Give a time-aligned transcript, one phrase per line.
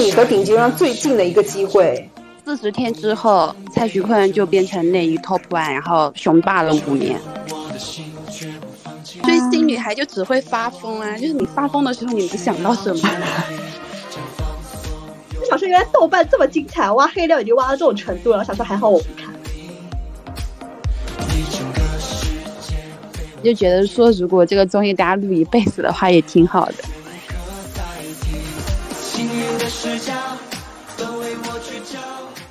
[0.00, 2.08] 你和顶级流量最近的一个机会。
[2.42, 7.20] 四十天之后，蔡徐坤就变成内娱 top one，然后雄霸了五年。
[9.22, 11.18] 追星女孩就只会发疯啊！
[11.18, 13.08] 就是你发疯的时候，你能想到什么？
[15.38, 18.38] 我想说，原来豆瓣这么精彩，挖黑料已经挖到这种程度了。
[18.38, 19.30] 我想说，还好我不看。
[23.44, 26.74] 就觉得说，如果这个综艺大家录一辈子的话，也挺好的。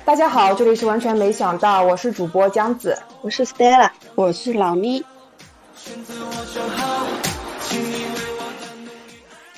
[0.04, 5.04] 大家好，这里是完全没想到，我是主播姜子，我是 Stella，我是老咪。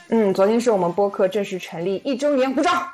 [0.08, 2.86] 嗯，昨天是我们播客正式成立一周年，鼓掌。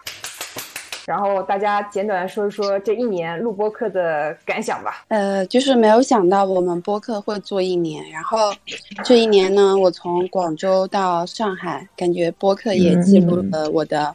[1.05, 5.05] 然后大家简短的说一说这一年录播客的感想吧。
[5.09, 8.53] 呃，就是没有想到我们播客会做一年，然后
[9.05, 14.15] 这一年呢，我从广州到上海，感觉播客也记录了我的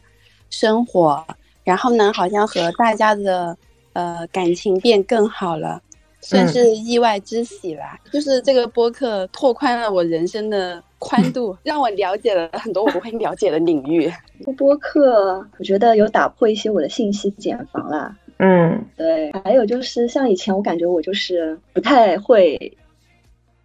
[0.53, 1.25] 生活。
[1.63, 3.57] 然后呢，好像和大家的
[3.93, 5.81] 呃感情变更好了，
[6.21, 7.99] 算是意外之喜吧。
[8.11, 10.81] 就是这个播客拓宽了我人生的。
[11.05, 14.09] 宽度 让我了解了很多我不会了解的领域。
[14.41, 18.15] 做播客，我觉得有打破一些我的信息茧房啦。
[18.37, 19.29] 嗯，对。
[19.43, 22.77] 还有就是像以前，我感觉我就是不太会，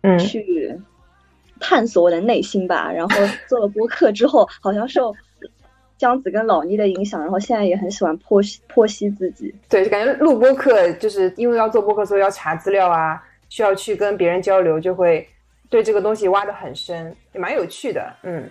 [0.00, 0.76] 嗯，去
[1.60, 2.90] 探索我的内心吧。
[2.90, 3.16] 然后
[3.48, 5.14] 做了播客之后，好像受
[5.98, 9.54] 姜子跟老倪的影响，然后现在也很喜欢剖析剖析自己。
[9.68, 15.28] 对，就感觉录播课就是因为要做播客，所以要查资料啊，需要去跟别人交流，就会。
[15.70, 18.48] 对这个东西挖得很深，也蛮有趣的，嗯。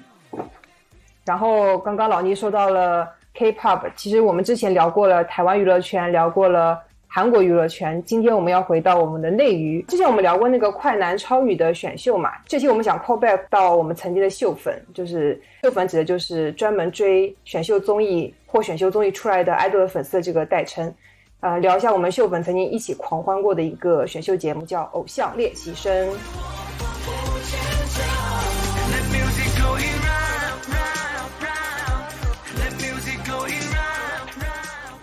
[1.26, 6.80] 然后刚刚老倪说到了 K-pop，其实我们之前聊过了台湾娱乐圈，聊过了
[7.10, 9.82] 韩国娱乐圈，今天我们要回到我们的内娱。
[9.84, 20.94] 之前我们聊过那个快男超女的选秀嘛，这期我们想 call back 到我们曾经的秀粉，就是秀粉指的就是专门追选秀综艺或选秀综艺出来的 idol 的粉丝的这个代称。
[21.40, 26.10] 呃，聊一下我们秀粉曾经一起狂欢过的一个选秀节目，叫《偶像练习生》。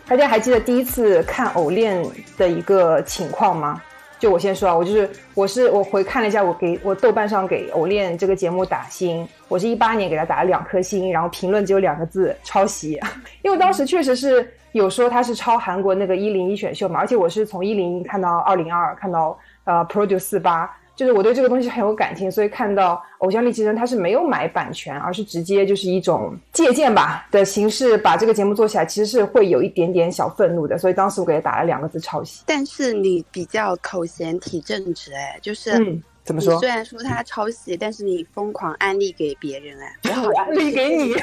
[0.07, 2.05] 大家还记得第一次看偶练
[2.37, 3.83] 的一个情况吗？
[4.19, 13.01] 就我先说啊，我就是我是我回看了一下，我给我豆瓣上给偶练这个节目打星，我是一八年给他打了两颗星，然后评论只有两个字：抄袭。
[13.43, 20.71] 因为当时确实是有说他是抄韩国那个一零一选秀嘛，而且我是从一零一看到二零二，看到呃 Produce 四八。
[20.97, 30.79] 就是我对这个东西很有感情，所以看到《偶像练习生》他是没有买版权，而是直接就是一种借鉴吧的形式把这个节目做起来，其实是会有一点点小愤怒的。
[30.79, 32.43] 所以当时我给他打了两个字抄袭。
[32.47, 36.59] 但是你比较口嫌体正直，哎，就是嗯怎么说？
[36.61, 41.15] 虽然说他抄袭，但是你疯狂安利给别人，哎，我好安利给你。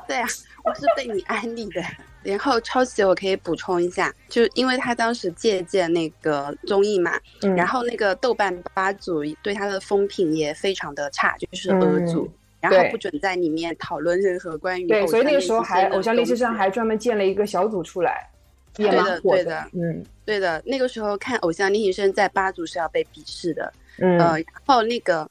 [0.08, 0.26] 对啊，
[0.64, 1.82] 我是被你安利的。
[2.22, 7.20] 然后抄袭我可以补充一下，就因为他当时借鉴那个综艺嘛，
[7.54, 12.26] 然后那个豆瓣八组对他的风评也非常的差，就是俄组，
[12.60, 18.26] 然后不准在里面讨论任何关于对，所以那个时候还偶像练习生还专门建了一个小组出来，
[18.72, 25.28] 对的对的，嗯，对的，那个时候看偶像练习生在八组是要被鄙视的，嗯，然后那个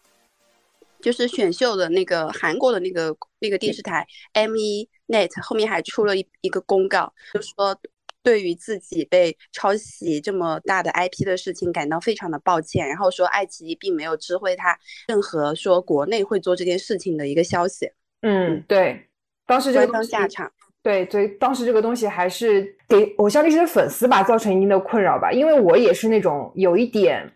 [1.04, 4.90] 就是选秀的那个韩国的那个那个电视台 M 一。
[5.06, 7.78] Net 后面还出了一一个公告，就说
[8.24, 14.76] 对于自己被抄袭这么大的 IP 的事情感到非常的抱歉，然后说爱奇艺并没有知会他
[15.08, 17.92] 任何说国内会做这件事情的一个消息。
[18.22, 19.06] 嗯，对，
[19.46, 27.30] 当时这个下场，对，所以当时这个东西还是给偶像历史的粉丝吧造成一定的困扰吧，因为我也是那种有一点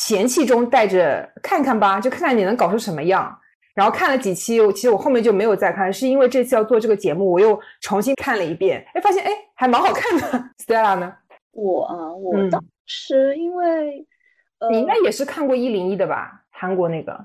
[0.00, 3.38] 嫌弃中带着看看吧，就看看你能搞出什么样。
[3.74, 10.50] 然后看了几期，我其实我后面就没有再看，是因为这次要做这个节目，我又重新看了一遍，哎，发现哎还蛮好看的。
[10.58, 11.14] Stella 呢？
[11.52, 14.06] 我啊，我当时因为
[14.58, 16.44] 呃你应该也是看过一零一的吧？
[16.50, 17.22] 韩国那个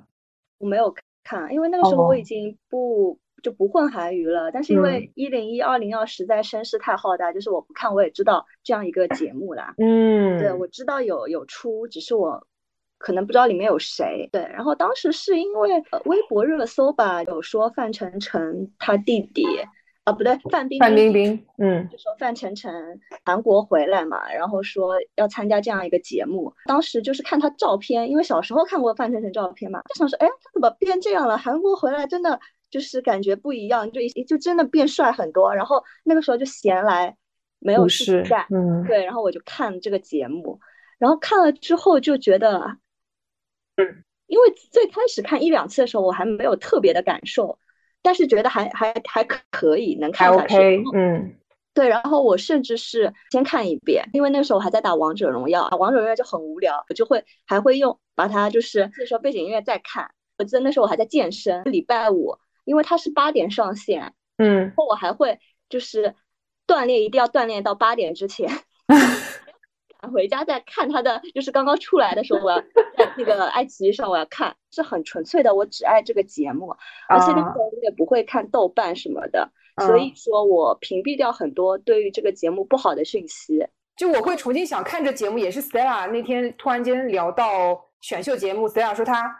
[0.57, 4.51] 我没有看，因为那个时候我已经不就不混韩娱了。
[4.51, 9.73] 但是因为一零一、二零二实在声势太浩大，就是我不看我也知道这样一个节目啦。
[9.77, 12.45] 嗯，对，我知道有有出，只是我。
[13.05, 14.41] 可能不知道里面有谁，对。
[14.51, 15.69] 然后当时是因为
[16.05, 19.45] 微博热搜吧，有说范丞丞他弟弟，
[20.05, 22.73] 啊不对，范冰范冰冰，嗯，就说范丞丞
[23.23, 26.51] 韩国回来嘛，然后说要参加这样一个节目。
[26.65, 31.37] 当时就是看他照片，因为小时候看过范丞丞照片嘛，就想说，哎，他怎么变这样了？
[31.37, 32.39] 韩国回来真的
[32.71, 35.53] 就是感觉不一样，就一就真的变帅很多。
[35.53, 37.15] 然后那个时候就闲来
[37.59, 40.59] 没有事干，嗯，对，然后我就看这个节目，
[40.97, 42.77] 然后看了之后就觉得。
[43.77, 47.57] 嗯，因为最开始看一两次的时候，我还没有特别的感受，
[48.01, 50.55] 但是觉得还还还可以，能看下去。
[50.55, 51.35] OK，嗯
[51.73, 60.09] 对，然后我甚至是先看一遍，因为那时候我还在打王者荣耀，王者荣耀就很无聊，我就会还会用把它就是那时候背景音乐再看。
[60.37, 65.37] 我记得那时候我还在健身，礼拜五，因为它是八点上线，嗯然后我还会
[65.67, 66.15] 就是
[66.65, 68.49] 锻炼，一定要锻炼到八点之前。
[69.99, 72.59] 赶回家再看他的，就是刚刚出来的时候，我要
[72.97, 76.75] 在那个爱奇艺上我要看，是很纯粹的，我只爱这个节目，
[77.07, 79.49] 而且那时啊候我也不会看豆瓣什么的，
[79.85, 83.65] 所以嗯说我屏蔽掉很多对于这个节目不好的讯息。
[83.95, 89.33] 就我会重新想看这节目，也是 Stella 那天突然间聊到选秀节目，Stella 说她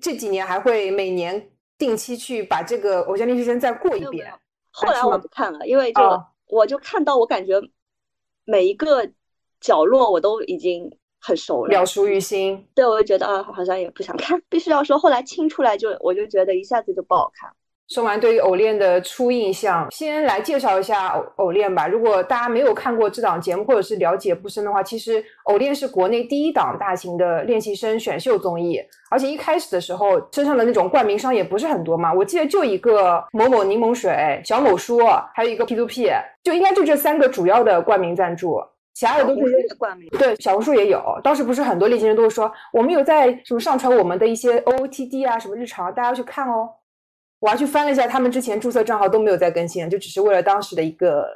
[0.00, 4.32] 这几年还会每年定期去把这个《偶像练习生》再过一遍。
[4.70, 7.60] 后来我不看了，因为就、哦我就看到我感觉
[8.44, 9.08] 每一个
[9.60, 10.90] 角落我都已经
[11.20, 12.66] 很熟了了，熟于心。
[12.74, 14.40] 对我就觉得啊好像也不想看。
[14.48, 17.50] 必须要说，后来清出来就我就觉得一下子就不好看。
[17.88, 21.88] 说完对于偶恋的初印象，先来介绍一下偶偶练吧。
[21.88, 28.80] 如果大家没有看过这档节目，或者是了解不深的话，其实偶恋是国内第一档大型的练习生选秀综艺，
[29.10, 32.14] 而且一开始的时候身上的那种冠名商也不是很多嘛。
[32.14, 35.00] 我记得就一个某某柠檬水、小某书，
[35.34, 36.08] 还有一个 P to P，
[36.44, 38.62] 就应该就这三个主要的冠名赞助，
[39.00, 41.02] 其他的都红是冠名，对，小红书也有。
[41.24, 46.68] 当时不是很多练习生都会说，我们有在什么上传我们的一些 OOTD 啊，什么日常，大家要去看哦。
[47.38, 51.26] 我还去翻了一下，他们之前注册账号都没有在更新，就只是为了当时的一个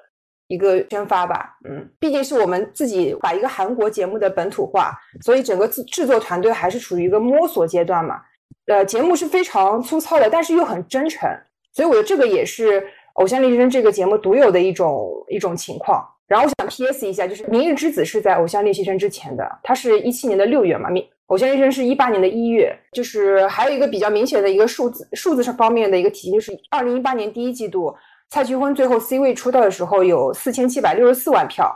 [0.49, 1.57] 一个宣发吧。
[1.67, 8.21] 嗯，毕竟是我们自己把一个韩国节目的本土化，所以整个制制作团队还是处于一个摸索阶段嘛。
[8.67, 11.27] 呃，节目是非常粗糙的，但是又很真诚，
[11.73, 12.83] 所以我觉得这个也是
[13.15, 16.07] 《偶像练习生》这个节目独有的一种一种情况。
[16.27, 22.75] 然后我想 PS 一下，就是《明日之子》是在《偶像练习生》之前的，它是一七年的六月嘛，《明偶像练习生》是一八年的一月。
[22.93, 27.95] 就是还有一个比较明显的一个数字数字上方面的一个体现，就是二零一八年第一季度，
[28.31, 31.71] 蔡徐坤最后 C 位出道的时候有四千七百六十四万票，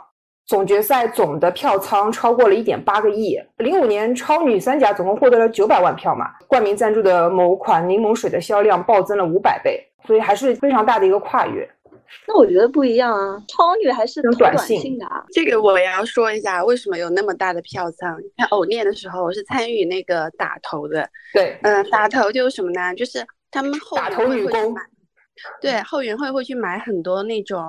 [0.47, 3.39] 总决赛总的票仓超过了一点八个亿。
[3.57, 11.69] 零五年超女三甲总共获得了九百万票嘛，冠名赞助的某款柠檬水的销量暴增了五百倍，所以还是非常大的一个跨越。
[12.27, 15.23] 那我觉得不一样啊，超女还是投短短信信的啊。
[15.31, 18.19] 这个我也要说一下，为什么有那么大的票仓？
[18.37, 21.09] 看偶练的时候，我是参与那个打头的。
[21.33, 22.93] 对，嗯、打头就是什么呢？
[22.95, 24.81] 就是他们后援打头女工会会去买，
[25.61, 27.63] 对，后援会会去买很多那种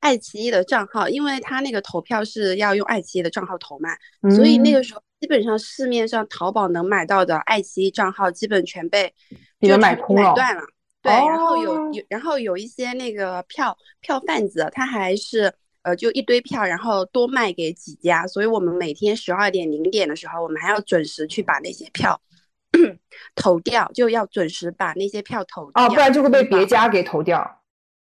[0.00, 3.90] 爱奇艺的账号，因为他那个投票是要用爱奇艺的账号投嘛，
[4.34, 9.12] 所以那嗯个时候基本上市面上淘宝能买到的爱奇艺账号基本全被
[9.58, 10.62] 你们就买空了买断了。
[11.02, 11.90] 对，然后有哦。
[11.92, 15.52] 有，然后有一些那个票票贩子，他还是
[15.82, 22.20] 呃就一堆票，然后多卖给几家，所以我们每天十二点零点的时候，我们还要准时去把那些票
[23.34, 27.62] 投掉，就要准时把那些票投掉，啊，不然就会被别家给投掉。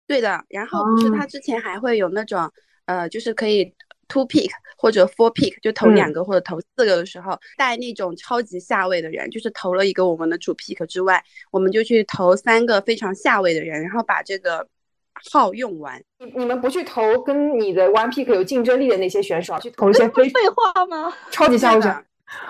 [0.06, 1.16] 对的，然后不是哦。
[1.16, 2.52] 他之前还会有那种
[2.84, 3.74] 呃，就是可以
[4.12, 14.66] two pick 或者 four pick，就投两嗯个或者投四个的时候，带那种超级下位的人，就是投了一个我们的主 pick 之外，我们就去投三个非常下位的人，然后把这个
[15.30, 16.02] 号用完。
[16.18, 21.12] 你你们不去投跟你的 One Pick 有竞争力的那些选手，去投一些非废话吗？
[21.30, 22.04] 超级下位哦，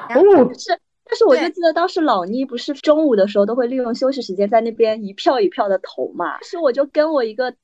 [0.08, 7.54] 但是但是我就记得当时老倪不是中午的时候都会利用休息时间在那边一票一票的投嘛，是我就跟我一个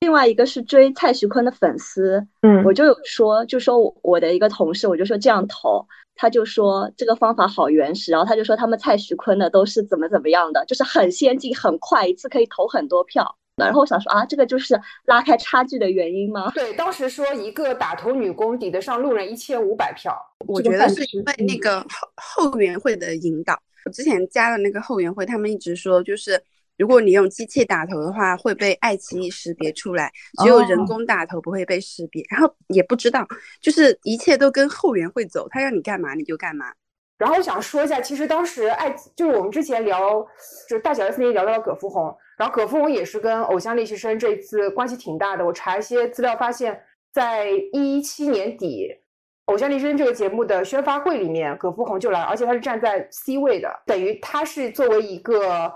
[0.00, 13.36] 另外一个是追蔡徐坤的粉丝，嗯我就有说，就说我我的一个同事，我就说这样投，他就说这个方法好原始，然后他就说他们蔡徐坤的都是怎么怎么样的，就是很先进、很快，一次可以投很多票。
[13.56, 16.50] 然后我想说啊，这个就是拉开差距的原因吗？
[16.54, 23.60] 对，当时说一个打头女工抵得上路人一千五百票，我觉得是因为那嗯个后后援会的引导。
[23.84, 26.40] 我之前加了那个后援会，他们一直说，就是
[26.80, 30.10] 如果你用机器打头的话，会被爱奇艺识别出来，
[30.42, 32.24] 只有人哦工打头不会被识别。
[32.30, 33.26] 然后也不知道，
[33.60, 36.72] 就是一切都跟后援会走，他让你干嘛你就干嘛。
[37.18, 40.22] 然后我想说一下，其实当时爱就是我们之前聊，
[40.66, 45.44] 就是大小 S 那天聊到了葛福红，然后葛福红也是跟偶像练习生这一次关系挺大的。
[45.44, 46.80] 我查一些资料发现，
[47.12, 48.88] 在一七年底，
[49.44, 55.70] 偶像练习生这个节目的宣发会里面，葛福红就来了，而且他是站在 C 位的，等于他是作为一个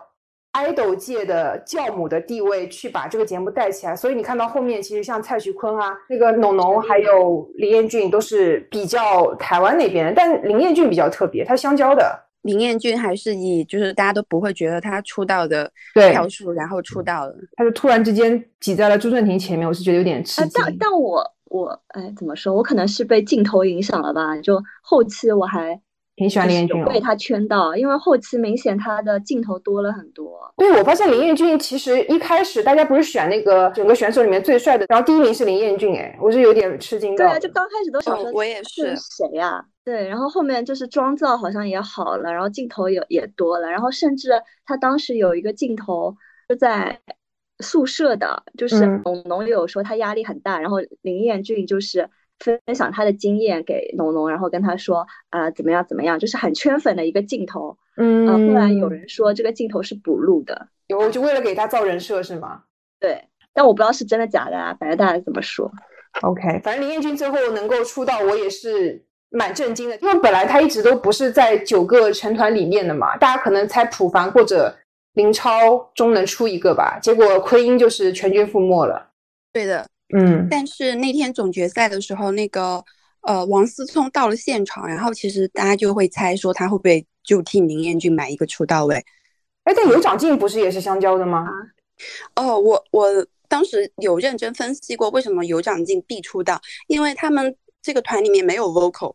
[0.55, 3.95] idol 界的教母的地位去把这个节目带起来。
[3.95, 12.21] 所以你看到后面，其实像蔡徐坤啊、那个农农还有林彦俊都是比较台湾那边，但林彦俊比较特别，他香蕉的。
[12.43, 17.35] 林彦俊还是以就是大家都不会觉得他出道的对票数，然后出道了。
[17.57, 20.63] 他就突然之间挤在了朱正廷前面，我是觉得有点吃啊，惊。
[20.63, 22.55] 但但我我哎怎么说？
[22.55, 24.37] 我可能是被镜头影响了吧？
[24.43, 25.81] 就后期我还
[26.17, 26.89] 挺喜欢林彦俊哦。
[26.89, 30.53] 被他圈到，因为后期明显他的镜头多了很多。
[30.57, 37.25] 对，我发现林彦俊其实一开始大家不是选那个整个选手里面最帅的，然后第一名是林彦俊，哎，我是有点吃惊的。
[37.25, 39.65] 对啊，就刚开始都想说我也是谁呀？
[39.85, 44.31] 对，然后后面就是妆造好像也好了，然后镜头也也多了，然后甚至
[44.65, 46.17] 他当时有一个镜头
[46.49, 47.01] 就在。
[47.61, 52.11] 宿舍的，就是农农友说他压力很大，然后林彦俊就是
[52.45, 57.77] 分享他的经验给农农，然后跟他说啊怎么样怎么样，就是很圈粉的一个镜头。
[57.97, 62.63] 嗯，后来有人说这个镜头是补录的，有就为了给他造人设是吗？
[63.01, 65.71] 对，但我不知道是真的假的啊，反正大家这么说。
[66.21, 74.77] OK，反正林彦俊最后能够出道，我也是蛮震惊的，因为本来他一直都不是在九个成团里面的嘛，大家可能猜普凡或者。
[75.15, 79.13] 林超中能出一个吧，结果奎因就是全军覆没了。
[79.53, 79.87] 对的，
[80.17, 80.47] 嗯。
[80.51, 82.83] 但是那天总决赛的时候，那个
[83.23, 88.97] 呃王思聪到了现场，然后其实大家就会猜说他会不会就替林彦俊买一个出道位。
[89.65, 91.47] 哎，但有长进不是也是香蕉的吗？
[92.37, 99.15] 哦，我我当时有认真分析过为什么有长进必出道，因为他们这个团里面没有 vocal，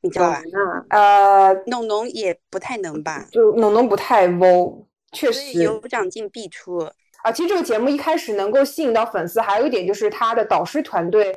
[0.00, 0.42] 你知道吧？
[0.88, 3.28] 呃，农农也不太能吧？
[3.30, 4.84] 就农农不太 vocal。
[5.12, 6.88] 确实有长进必出
[7.22, 7.30] 啊！
[7.30, 11.34] 其实这个节目一开始能够吸引到粉丝，还有一点就是他的导师团队，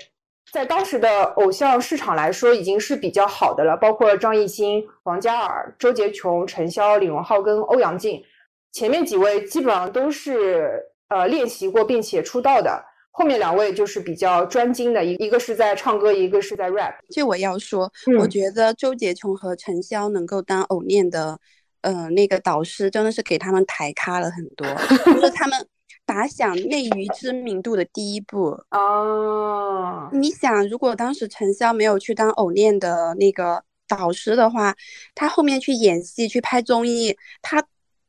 [0.52, 8.24] 在当时的偶像市场来说已经是比较好的了，包括张艺兴、王嘉尔、周杰琼、陈潇、李荣浩跟欧阳靖，
[8.72, 16.94] 前面几位基本上都是呃练习过并且出道的，后面两位就是比较专精的，一一个是在唱歌，一个是在 rap。
[17.10, 21.40] 这我要说，我觉得周杰琼和陈潇能够当偶练的。
[21.86, 24.66] 嗯，那个导师真的是给他们抬咖了很多，
[25.04, 25.68] 就是他们
[26.14, 30.08] 打响内娱知名度的第一步哦。
[30.12, 34.76] 你想，如果当时陈潇没有去当偶练的那个导师的话，
[35.16, 37.66] 他后面去演戏、去拍综艺，他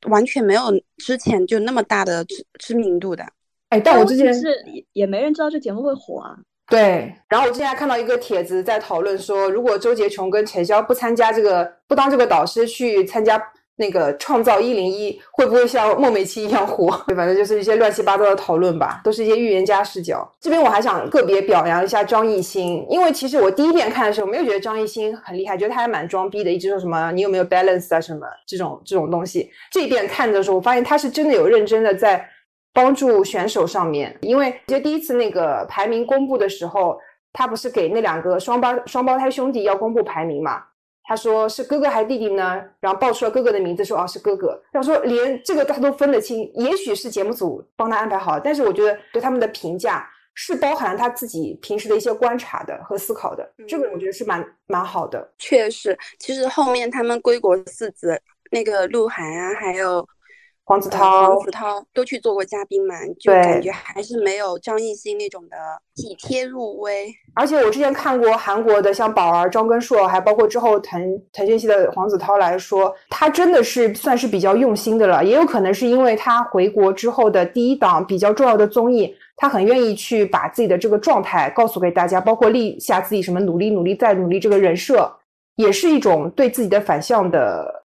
[0.09, 0.61] 完全没有
[0.99, 3.25] 之前就那么大的知知名度的。
[3.71, 4.55] 哎，但我之前是
[4.93, 6.37] 也没人知道这节目会火啊。
[6.69, 13.43] 对，然后我之前还看到一个帖子在讨论说，如果周杰琼跟陈潇不参加这个，不当这个导师去参加。
[13.77, 16.89] 那个创造一零一会不会像孟美岐一样火？
[17.09, 20.31] 对，反正就是一些乱七八糟的讨论吧，都是一些预言家视角。
[20.41, 29.51] 这边我还想个别表扬一下张艺兴，因为其实我第一遍看的时候没有觉得张艺兴很厉害，觉得他还蛮装逼的，一直说什么你有没有 balance 啊什么这种这种东西。
[29.71, 32.25] 这一遍看的时候，我发现他是真的有认真的在
[32.73, 36.97] 帮助选手上面，因为其实第一次那个排名公布的时候，
[37.33, 40.63] 他不是给那两个双胞双胞胎兄弟要公布排名嘛？
[41.05, 42.63] 他说是哥哥还是弟弟呢？
[42.81, 44.61] 然后报出了哥哥的名字，说哦是哥哥。
[44.73, 55.33] 他说连这个他都分得清，也许是节目组帮他安排好，但是我觉得对他们的评价是包含了他自己平时的一些观察的和思考的，这个我觉得是蛮蛮好的。
[55.39, 58.21] 确实，其实后面他们归国四子
[58.51, 60.07] 那个鹿晗啊，还有。
[60.67, 65.57] 黄子韬、黄子韬都去做过嘉宾嘛，就感觉还是没有张艺兴那种的
[65.95, 67.15] 体贴入微。
[67.35, 75.23] 而且我之前看过韩国的，像宝儿、张根硕，还包括之后腾腾讯系的黄子韬来说，他真的是算是比较用心的了。
[75.23, 85.15] 也有可能是因为他回国之后的第一档比较重要的综艺，他很愿意去把自己的这个状态告诉给大家，包括立下自己什么努力、努力再努力这个人设，
[85.57, 87.84] 也是一种对自己的反向的。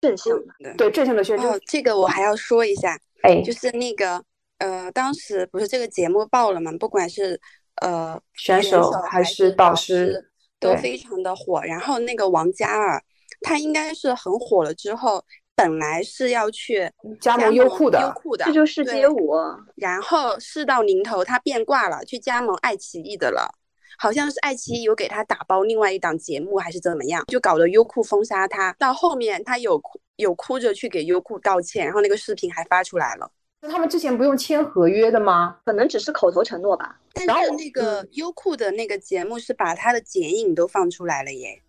[0.00, 1.58] 正向的，对正向的宣传。
[1.66, 4.22] 这个我还要说一下，哎，就是那个
[4.58, 6.70] 呃，当时不是这个节目爆了嘛？
[6.78, 7.40] 不管是
[7.82, 11.62] 呃选手还是导师，都非常的火。
[11.62, 13.02] 然后那个王嘉尔，
[13.40, 15.24] 他应该是很火了之后，
[15.54, 16.90] 本来是要去
[17.20, 19.34] 加盟优酷的，优酷的，这就是街舞。
[19.74, 23.57] 然后事到临头，他变卦了，去加盟爱奇艺的了。
[23.98, 28.74] 好像是爱奇艺有给他打包另外一档节目，还是怎么样，就搞得优酷封杀他。
[28.78, 33.28] 到后面他有哭有哭着去给优酷道歉，然后那个视频还发出来了。
[33.60, 35.58] 那他们之前不用签合约的吗？
[35.64, 36.96] 可能只是口头承诺吧。
[37.12, 41.60] 但是那个优酷的那个节目是把他的剪影都放出来了耶。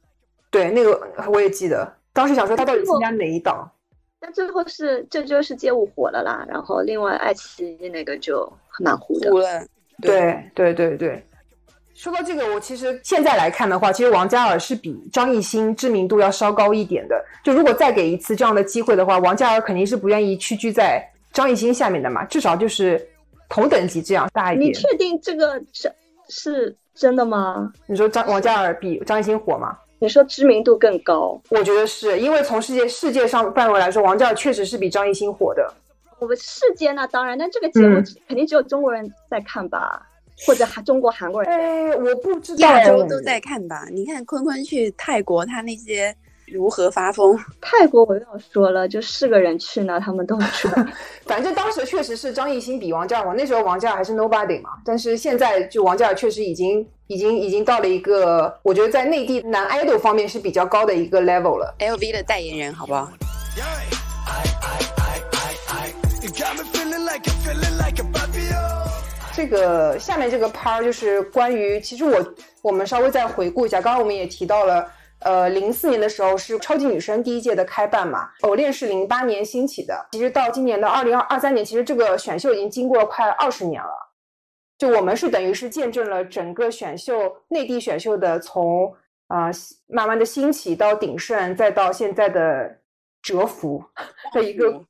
[0.51, 3.67] 对，那个我也记得，当时想说他到底参加哪一档。
[4.19, 8.47] 但最后是这就是街舞火了啦，然后另外爱奇艺那个就
[8.79, 9.31] 蛮糊的。
[9.31, 9.65] 糊了。
[10.01, 11.23] 对对对对。
[11.99, 17.25] 说到这个，我其实现在来看的话，其实王嘉尔是比张艺兴知名度要稍高一点的。
[17.43, 23.05] 就如果再给一次这样的机会的话，王嘉尔肯定是不愿意屈居在张艺兴下面的嘛，至少就是
[23.49, 24.69] 同等级这样大一点。
[24.69, 25.91] 你确定这个是
[26.29, 27.69] 是真的吗？
[27.85, 29.77] 你说张王嘉尔比张艺兴火吗？
[29.99, 35.69] 你说知名度更高，我觉得是因为从世界世界上范围来说，王嘉尔确实是比张艺兴火的。
[36.19, 40.05] 我们世界那当然，但这个节目肯定只有中国人在看吧。
[40.45, 43.85] 或者韩中国韩国人，哎，我不知道，亚洲都在看吧？
[43.91, 46.15] 你看坤坤去泰国，他那些
[46.47, 47.37] 如何发疯。
[47.61, 50.67] 泰国我又要说了，就四个人去呢，他们都去。
[51.27, 54.69] 反正当时确实是张艺兴比王嘉尔火，那时候王嘉尔还是 nobody 嘛。
[54.85, 61.75] 但是现在就王嘉尔确实已经已经已经到了一个，我觉得在内地男 idol 方面是比较高的一个 level 了。
[61.79, 63.11] LV 的代言人，好不好？
[69.39, 74.85] 这个下面这个 part 就是关于，其实我我们稍微再回顾一下，刚刚我们也提到了，
[75.21, 84.11] 呃，零四年的时候是超级女声第一届的开办嘛，偶练是零八年兴起的，其实到今年的二零二二三年，其实这个选秀已经经过了快二十年了，
[84.77, 88.93] 就我们是等于是见证了整个选秀内地选秀的从
[89.27, 89.49] 啊
[89.87, 92.77] 慢慢的兴起到鼎盛，再到现在的
[93.21, 93.81] 蛰伏
[94.35, 94.83] 的一个。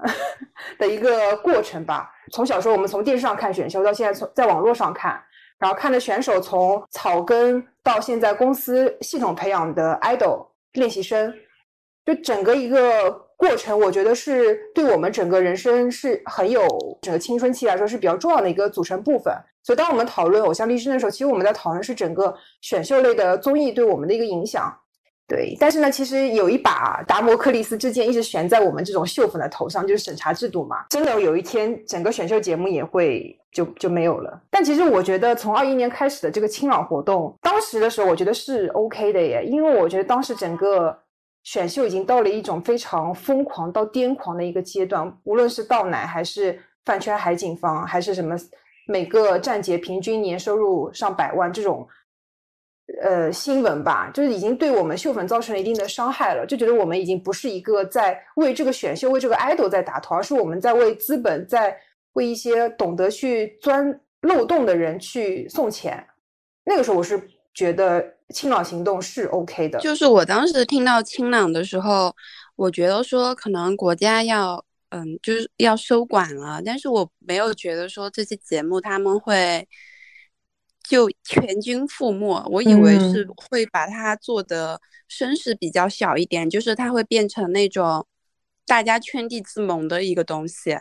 [0.78, 2.12] 的一个过程吧。
[2.30, 5.20] 从小时候我们从电视上看选秀，到现在从在网络上看，
[5.58, 11.32] 然后看的选手从草根到现在公司系统培养的 idol 练习生，
[12.04, 16.60] 就整个一个过程，我觉得是对我们整个人生是很有
[17.02, 19.34] 整个青春期来说是比较重要的一个组成部分。
[19.62, 24.74] 所以当我们讨论偶像历史的时候，其实我们在讨论是整个选秀类的综艺对我们的一个影响。
[25.28, 30.86] 对，但是呢，其实有一把达摩克利斯之剑一直悬在我们这种秀粉的头上，就是审查制度嘛。
[30.88, 34.40] 真的有一天，整个选秀节目也会就就没有了。
[34.48, 40.98] 但其实我觉得，从二一年开始的这个清朗活动，当时的时候，我觉得是 OK 的耶，因为我觉得当时整个
[41.44, 48.34] 选秀已经到了一种非常疯狂到癫狂的一个阶段，无论是倒奶还是饭圈海景房，还是什么
[48.86, 51.86] 每个站姐平均年收入上百万这种。
[53.02, 61.78] 呃，新闻吧，就是已经对我们秀粉造成了一定的伤害了，就觉得我们已经不是一个在为这个选秀、为这个 idol 在打头而是我们在为资本、在
[62.14, 66.02] 为一些懂得去钻漏洞的人去送钱。
[66.64, 69.78] 那个时候，我是觉得清朗行动是 OK 的。
[69.80, 72.16] 就是我当时听到清朗的时候，
[72.56, 79.68] 我觉得说可能国家要嗯，就是要收管了，但是我没有觉得说这些节目他们会。
[80.88, 88.06] 就全军覆没，我以为是会把它做的声势比较小一点，就是它会变成那种
[88.64, 90.78] 大家圈地自萌的一个东西，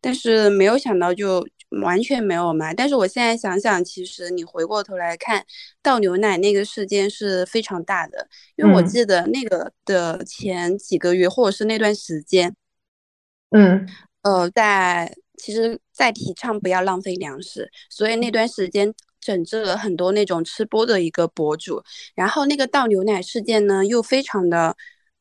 [0.00, 1.44] 但是没有想到就
[1.82, 2.72] 完全没有嘛。
[2.72, 5.44] 但是我现在想想，其实你回过头来看
[5.82, 12.54] 倒牛奶那个事件是非常大的，因为我记得那个的前几个月或者是那段时间，
[13.50, 13.88] 嗯，
[14.22, 18.94] 呃，在其实，在提倡不要浪费粮食，所以那段时间。
[19.20, 21.82] 整治了很多那种吃播的一个博主，
[22.14, 24.76] 然后那个倒牛奶事件呢，又非常的，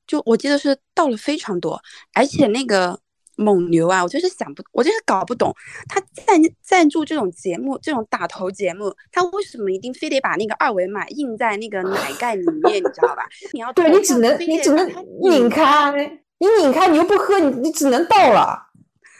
[0.05, 1.81] 就我记得是倒了非常多，
[2.13, 2.99] 而且那个
[3.35, 5.53] 蒙牛啊，我就是想不，我就是搞不懂，
[5.87, 13.23] 他赞赞助这种节目，这种打头节目，他为什么一定非得把那个二维码印在那个奶盖里面，你知道吧？
[13.53, 14.87] 你要对你只能你只能
[15.21, 15.91] 拧开，
[16.39, 18.57] 你拧开你又不喝，你你只能倒了，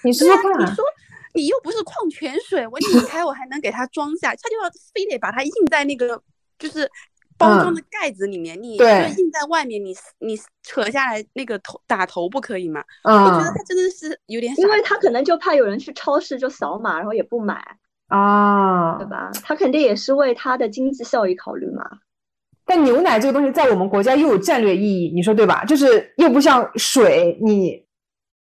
[0.03, 0.61] 你说说看。
[0.61, 0.65] 你
[1.33, 6.21] 又不是矿泉水，我拧开我还能给它装下，他就要非得把它印在那个
[6.57, 6.89] 就是
[7.37, 12.83] 包装的盖子里面，你就印在外面，你你扯下来那个头打头不可以吗？
[13.03, 17.63] 我觉得他真的是有点，因为他可能就怕有人去超市就扫码，然后也不买
[18.07, 19.31] 啊，对吧？
[19.43, 21.83] 他肯定也是为他的经济效益考虑嘛。
[22.65, 25.63] 但牛奶这个东西在我们国家又有战略意义，你说对吧？
[25.65, 27.86] 就是又不像水，你。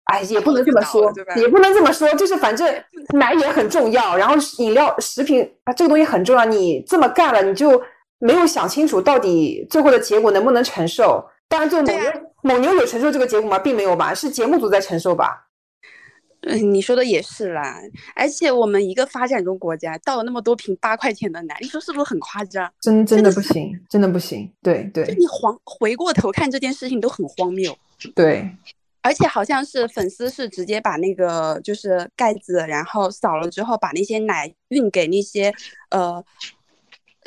[0.05, 2.67] 哎，也不能这么说，也不能这么说，就是反正
[3.13, 6.43] 奶也很重要，然后饮料、食品啊，这个东西很重要。
[6.43, 7.81] 你这么干了，你就
[8.19, 11.23] 没有想清楚到底最后的结果能不能承受。
[11.47, 12.11] 当然，最后蒙牛
[12.41, 13.59] 蒙牛有承受这个结果吗？
[13.59, 15.47] 并没有吧，是节目组在承受吧？
[16.41, 17.79] 嗯，你说的也是啦。
[18.15, 22.69] 而且我们一个发展中国家倒了那么多瓶八块钱的奶，你说是不是很夸张？
[22.81, 24.51] 真真的不行，真的不行。
[24.63, 27.77] 对对，就你黄回过头看这件事情都很荒谬。
[28.15, 28.49] 对。
[29.01, 35.53] 而且好像是粉丝是直接把那个就是盖子，然后扫了之后，把那些奶运给那些
[35.89, 36.23] 呃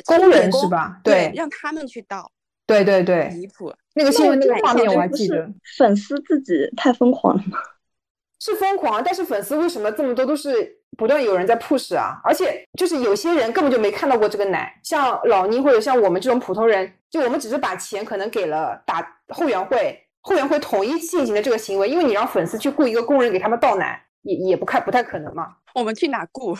[0.05, 0.99] 工人是吧？
[1.03, 2.31] 对，让他们去倒。
[2.67, 3.73] 对对对，离谱。
[3.93, 5.49] 那个新闻那个画面我还记得。
[5.77, 7.57] 粉丝自己太疯狂了吗？
[8.39, 12.19] 是疯狂，但是粉丝为什么这么多都是不断有人在 push 啊？
[12.23, 20.04] 而且就是有些人根本就没看到过这个奶，像老倪或者像我们这种普通人，就我们只是把钱可能给了打后援会。
[20.27, 25.57] 后援会统一进行的这个行为，因为你让粉丝去雇一个工人给他们倒奶，也也不看不太可能嘛。
[25.75, 26.57] 我们去哪雇？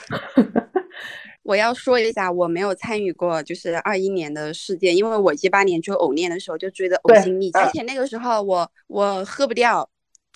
[1.41, 9.89] 我要说一下，我没有参与过，就是二一年的事件，因为我一八年追偶恋的时候就追的呕心沥血，而且那个时候我我喝不掉，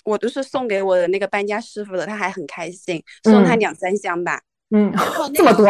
[0.04, 4.42] 我都是送给我的那个搬家师傅的，他还很开心，送他两三箱吧。
[4.70, 4.92] 嗯，
[5.32, 5.66] 这么多。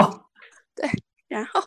[0.74, 0.88] 对，
[1.30, 1.62] 然后，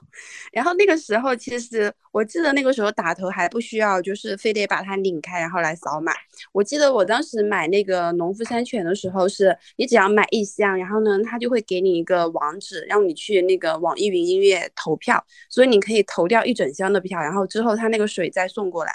[0.51, 6.11] 然后那个时候，其实我记得那个时候打头还不需要，就是非得把它拧开，然后来扫码。
[6.51, 18.93] 我记得我当时买那个农夫山泉的时候，是你只要买一箱，然后呢，他就会给你一个网址，让你去那个网易云音乐投票，所以你可以投掉一整箱的票，然后之后他那个水再送过来。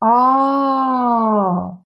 [0.00, 1.78] 哦，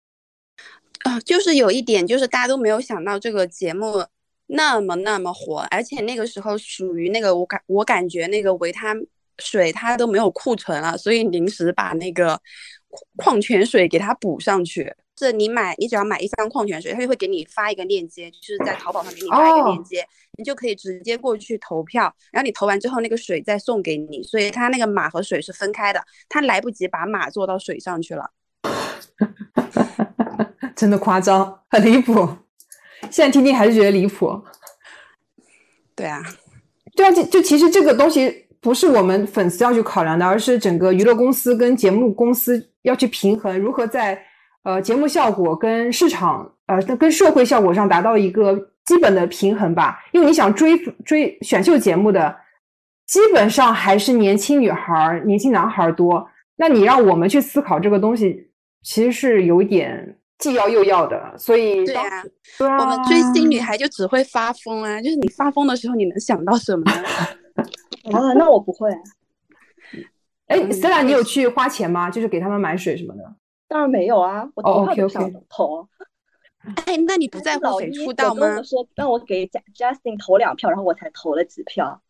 [1.04, 4.06] 啊，就是有一点，就是大家都没有想到这个节目。
[4.46, 8.94] 那么那么火，而且那个时候属于那个我感我感觉那个维他
[9.38, 12.40] 水它都没有库存了，所以临时把那个
[13.16, 14.94] 矿泉水给它补上去。
[15.14, 20.06] 这你买，你只要买一箱矿泉水，他就会给你发一个链接，就是在淘宝上给你发一个链接，
[20.36, 22.14] 你就可以直接过去投票。
[22.30, 28.30] 然后你投完之后，那个水再送给你，所以它那个码和水是分开的，它来不及把码做到水上去了。
[30.76, 32.45] 真的夸张，很离谱。
[33.02, 34.42] 现在听听还是觉得离谱，
[35.94, 36.22] 对啊，
[36.96, 44.20] 对啊，就就其实这个东西不是我们粉丝要去考量的，而是整个娱乐公司跟节目公司要去平衡，如何在
[44.64, 49.98] 呃节目效果跟市场呃跟社会效果上达到一个基本的平衡吧。
[50.12, 52.34] 因为你想追追选秀节目的，
[53.06, 58.48] 基本上还是年轻女孩、年轻男孩多，那你让我们去思考这个东西，
[58.82, 60.18] 其实是有一点。
[60.38, 62.22] 既要又要的，所以对啊，
[62.78, 65.00] 我们追星女孩就只会发疯啊！
[65.00, 67.08] 就是你发疯的时候，你能想到什么呢？
[68.12, 68.90] 啊，那我不会。
[70.48, 72.10] 哎，Stella，你有去花钱吗？
[72.10, 73.34] 就是给他们买水什么的？
[73.66, 75.88] 当然没有啊，我投票想投。
[76.84, 78.62] 哎，那你不在乎谁出道吗？
[78.62, 82.02] 说让我给 Justin 投两票，然后我才投了几票。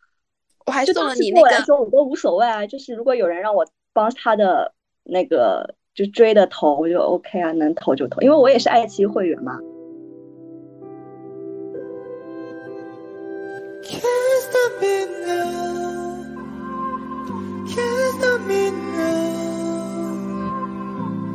[0.66, 1.48] 我还送了你那个。
[1.48, 5.76] 来说我都无所谓啊，就是如果有人让我帮他的那个。
[5.96, 9.58] 就追的投就 OK 啊，能投就投，因为我也是爱奇艺会员嘛。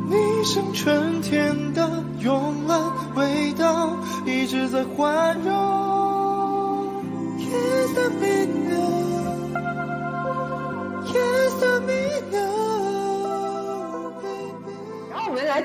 [0.08, 1.82] 你像春天的
[2.20, 2.78] 慵懒
[3.16, 5.91] 味道，一直在环绕。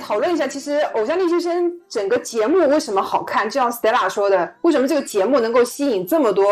[0.08, 3.46] 讨论一下，其实《偶像练习生》整个节目为什么好看？
[3.50, 6.46] 就像 Stella 说的，为什么这个节目能够吸引这么多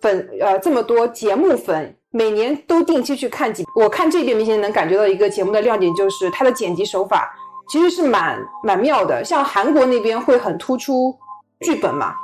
[0.00, 0.26] 粉？
[0.40, 3.66] 呃，这么多节目粉每年都定期去看几？
[3.74, 7.30] 我看这边明显能感觉到一个节目的亮点，就是它的剪辑手法
[7.68, 9.22] 其实是蛮蛮妙的。
[9.22, 11.14] 像韩国那边会很突出
[11.60, 12.14] 剧本嘛，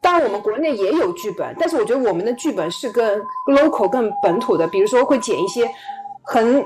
[0.00, 5.70] 当然我们国内也有剧本，但是我觉得我们的剧本是更 local、更本土的，比如说会剪一些
[6.22, 6.64] 很。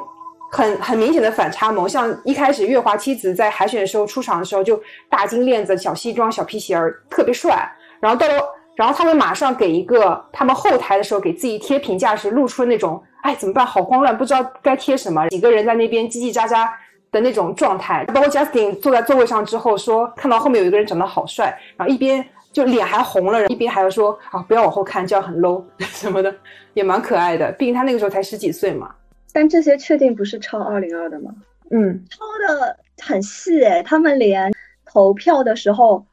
[0.51, 7.71] 很很明显的反差萌，像一开始月华妻子在海选的时候出场的时候，就大金链子、小西装、小皮鞋儿，特别帅。
[8.01, 8.43] 然后到了，
[8.75, 15.29] 然后他们马上给一个他们后台的时候给自己贴评价时，露出了那种哎怎么办，好慌乱，不知道该贴什么。
[15.29, 16.69] 几个人在那边叽叽喳喳
[17.13, 26.35] 的那种状态，包括 Justin 坐在座位上之后说，看到后面有一个人长得好帅，然后一边就脸还红了，一边还要说啊不要往后看，这样很 low 什么的，
[26.75, 27.53] 也蛮可爱的。
[27.53, 28.91] 毕竟他那个时候才十几岁嘛。
[29.33, 31.35] 但这些确定不是抄二零二的吗？
[31.71, 34.53] 嗯，抄的很细诶，他们连
[34.85, 36.05] 投票的时候，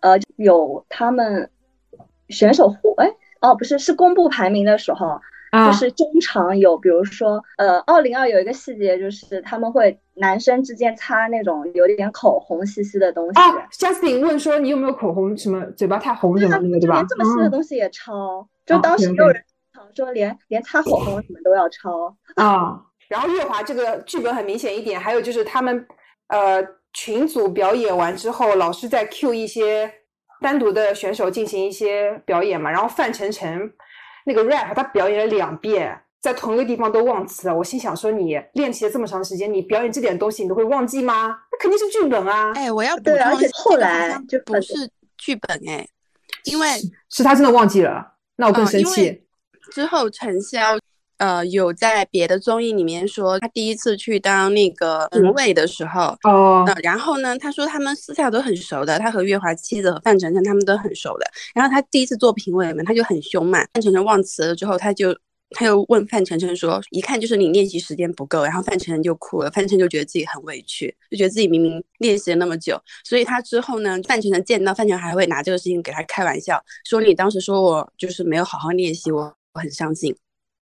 [0.00, 1.50] 呃，有他们
[2.28, 5.20] 选手互哎哦不是是公布排名的时候，
[5.66, 13.40] 就是中场有，比如说呃二零二有一个细节就是他们会男生之间擦那种有点口红兮兮的东西。
[13.40, 16.94] 啊，Justin 问说你有没有口红什么嘴巴太红什么那个对吧？
[16.94, 19.42] 连这么细的东西也抄，就当时没有人。
[19.94, 25.86] 说连连擦口红什么都要抄啊， 然后月华这个剧本很明显一点，还有就是他们
[26.28, 29.92] 呃群组表演完之后，老师在 Q 一些
[30.40, 33.70] 单独的选手进行一些表演嘛，然后范丞丞
[34.24, 41.36] 那个 rap 他表演了两遍，在同一个地方都忘词了，我心想说你练习了这么长时间，你表演这点东西你都会忘记吗？
[41.50, 42.52] 那肯定是剧本啊！
[42.54, 44.74] 哎，我要对，而且后来就不是
[45.16, 45.86] 剧本哎，
[46.44, 46.68] 因为
[47.08, 49.24] 是他真的忘记了，那我更生气。
[49.70, 50.78] 之后，陈潇
[51.18, 61.26] 呃有在别的综艺里面说，他第一次去当那个评委的时候，哦，然后呢，他说他们私下都很熟的，他和月华妻子和范丞丞他们都很熟的。
[61.54, 63.64] 然后他第一次做评委嘛，他就很凶嘛。
[63.72, 65.16] 范丞丞忘词了之后，他就
[65.50, 68.42] 他又问范丞丞说，一看就是你练习时间不够。
[68.42, 72.80] 然后范丞丞就哭了，范丞丞就觉得自己很委屈，就觉得自己明明练习了那么久。
[73.04, 79.32] 所以他之后呢，范丞丞见到范丞还会拿这个事情给他开玩笑，说你当时说我就是没有好好练习我。
[79.54, 80.14] 我很相信，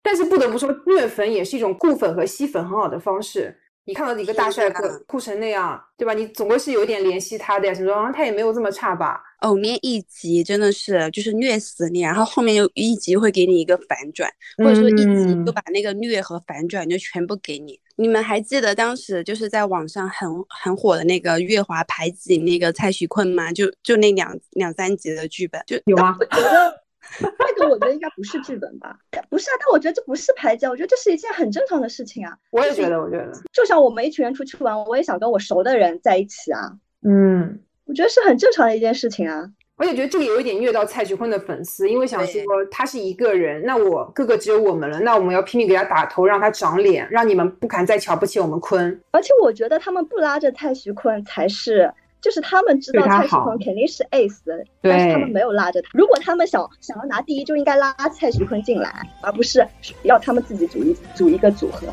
[0.02, 3.60] 但是不得不说，虐粉也是一种固粉和吸粉很好的方式。
[3.86, 6.14] 你看到一个大帅哥哭成那样，对吧？
[6.14, 8.12] 你总归是有点怜惜他的呀，什么？
[8.14, 9.22] 他也没有这么差吧？
[9.40, 17.80] 偶面一集真的是就是虐死你，然后后面又一集会给你一个反转，或者说一集就把那个虐和反转就全部给你。
[17.96, 23.54] 你们还记得当时就是在网上很很火的那个月华排挤那个蔡徐坤吗？
[23.54, 26.18] 就就那两两三集的剧本就有吗？
[27.20, 28.98] 那个我觉得应该不是剧本吧？
[29.30, 32.38] 不是啊，但我觉得这不是排挤，我觉得这是一件很正常的事情啊。
[32.52, 36.72] 我也觉得，我觉得，就像我们一群人出去玩，我也想跟我熟的人在一起啊。
[37.04, 39.50] 嗯，我觉得是很正常的一件事情啊。
[39.78, 42.42] 我也觉得这个有一点虐到蔡徐坤的粉丝，因为想说
[42.72, 49.00] 他是一个人，那我哥哥只有我们了，那我们要拼命给他打头，让他长脸，让你们不敢再瞧不起我们坤。
[49.12, 51.94] 而且我觉得他们不拉着蔡徐坤才是。
[52.28, 55.88] 就是他们知道蔡徐坤肯定是 ace 的，但是他们没有拉着他。
[55.94, 59.66] 如果他们想想要拿第一，就应该拉蔡徐坤进来，而不是
[60.04, 61.88] 要他们自己组一组一个组合。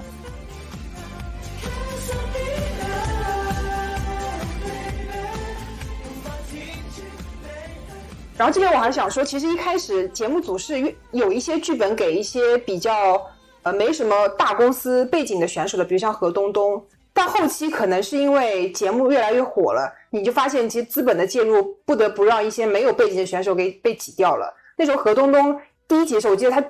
[8.37, 13.25] 然后这边我还想说，其实一开始节目组是有一些剧本给一些比较
[13.63, 16.85] 呃没什么大公司背景的选手的，比如像何东东。
[17.17, 24.55] 但后期可能是因为节目越来越火了，你就发现其实资本的介入不得不让一些没有背景的选手给被挤掉了。
[24.79, 26.65] 那时候何东东第一集的时候，我记得他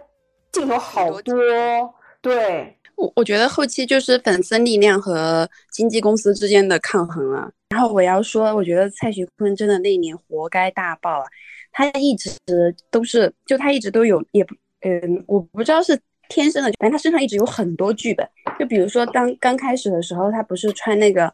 [0.50, 1.34] 镜头好多。
[2.22, 7.50] 对，我我觉得后期就是粉丝力量和经纪公司之间的抗衡了。
[7.68, 11.26] 然后我要说，我觉得蔡徐坤真的那一年活该大爆啊！
[11.70, 12.30] 他一直
[12.90, 16.00] 都是，就他一直都有，也不，嗯，我不知道是。
[16.30, 18.26] 天生的，反正他身上一直有很多剧本。
[18.58, 21.30] 就比如说，刚刚开始的时候，他不是穿那个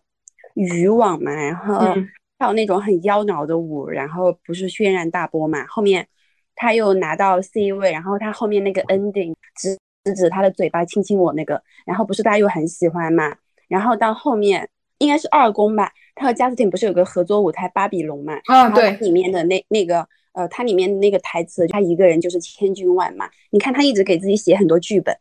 [0.60, 1.94] 渔网嘛，然后
[2.38, 5.66] 跳那种很妖娆的舞，然后不是轩然大波嘛。
[5.66, 6.06] 后面
[6.54, 13.34] 他又拿到 C 位，然后他后面那个 ending 指指指他的嘴巴，亲亲我那个，然后不是大家又很喜欢嘛。
[13.68, 14.68] 然后到后面
[14.98, 18.38] 应该是二宫吧，他和贾斯汀不是有个合作舞台《巴比龙》嘛？
[18.46, 20.06] 啊，对，里面的那那个。
[20.32, 23.28] 呃，它里面那个台词，他一个人就是千军万马。
[23.50, 25.12] 你看他一直给自己写很多剧本，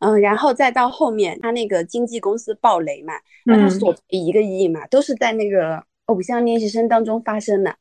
[0.00, 7.74] 嗯，然后再到后面他那个经纪公司暴雷嘛，让他索赔一个亿嘛，都是在那个偶像练习生当中发生的。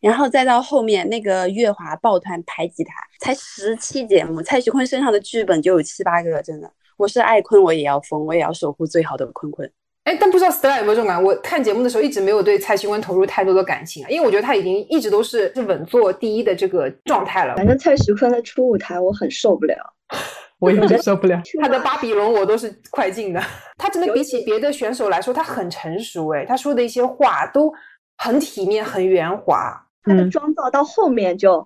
[0.00, 6.70] 然后再到后面那个月华抱团排挤他，才十期节目，蔡徐坤身上的剧本就有七八个，真的。
[6.98, 9.70] 我是爱坤，我也要疯，我也要守护最好的坤坤。
[10.04, 11.22] 哎，但不知道 Stella 有没有这种感？
[11.22, 17.54] 我看节目的时候一直没有对蔡徐坤投入太多的感情，因为我觉得他已经一直都是是稳坐第一的这个状态了。
[17.56, 19.76] 反正蔡徐坤的初舞台我很受不了，
[20.58, 21.40] 我也受不了。
[21.60, 23.42] 他的巴比龙我都是快进的。
[23.76, 26.28] 他真的比起别的选手来说，他很成熟。
[26.30, 27.72] 哎，他说的一些话都
[28.16, 29.86] 很体面、很圆滑。
[30.02, 31.64] 他的妆造到后面就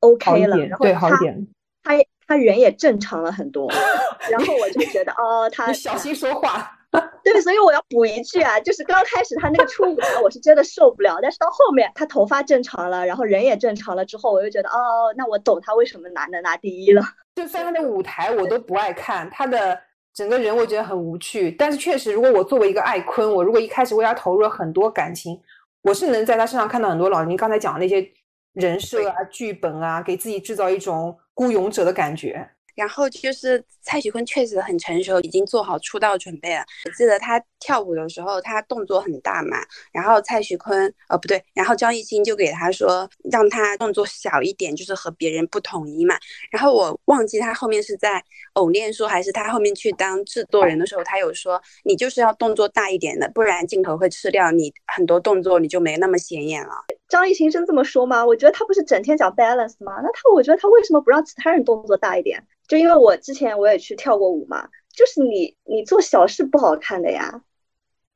[0.00, 1.46] OK 了，然后对，好一点。
[1.82, 1.92] 他
[2.26, 3.70] 他人也正常了很多，
[4.30, 6.73] 然后我就觉得哦， 他小心说话。
[7.24, 17.02] 对，所以我要补一句啊，就是刚开始他那个初舞台我是真的受不了，但是到后面他头发正常了，然后人也正常了之后，我就觉得哦，那我懂他为什么拿能拿第一了。
[17.34, 19.78] 就算他的舞台我都不爱看，他的
[20.14, 21.50] 整个人我觉得很无趣。
[21.52, 25.40] 但是确实，如果我作为一个爱坤，我如果一开始为他投入了很多感情，
[25.82, 28.08] 我是能在他身上看到很多老林刚才讲的那些
[28.52, 32.48] 人设啊、剧本啊，给自己制造一种孤勇者的感觉。
[32.74, 36.64] 然后就是蔡徐坤确实很成熟，已经做好出道准备了。
[36.84, 39.58] 我记得他跳舞的时候，他动作很大嘛。
[39.92, 46.16] 然后蔡徐坤，呃，不对，然后张艺兴就给他说，让他动作小一点，就是和别人不统一嘛。
[46.50, 48.22] 然后我忘记他后面是在
[48.54, 56.72] 偶练说，还是他后面去当制作人的时候，他有说，你就是要动作大一点的，不然镜头会吃掉你很多动作，你就没那么显眼了。
[57.08, 58.24] 张艺兴真这么说吗？
[58.24, 60.00] 我觉得他不是整天讲 balance 吗？
[60.02, 62.44] 那他，我觉得他为什么不让其他人动作大一点？
[62.66, 67.42] 就因为我之前我也去跳过舞嘛，就是你你做小事不好看的呀，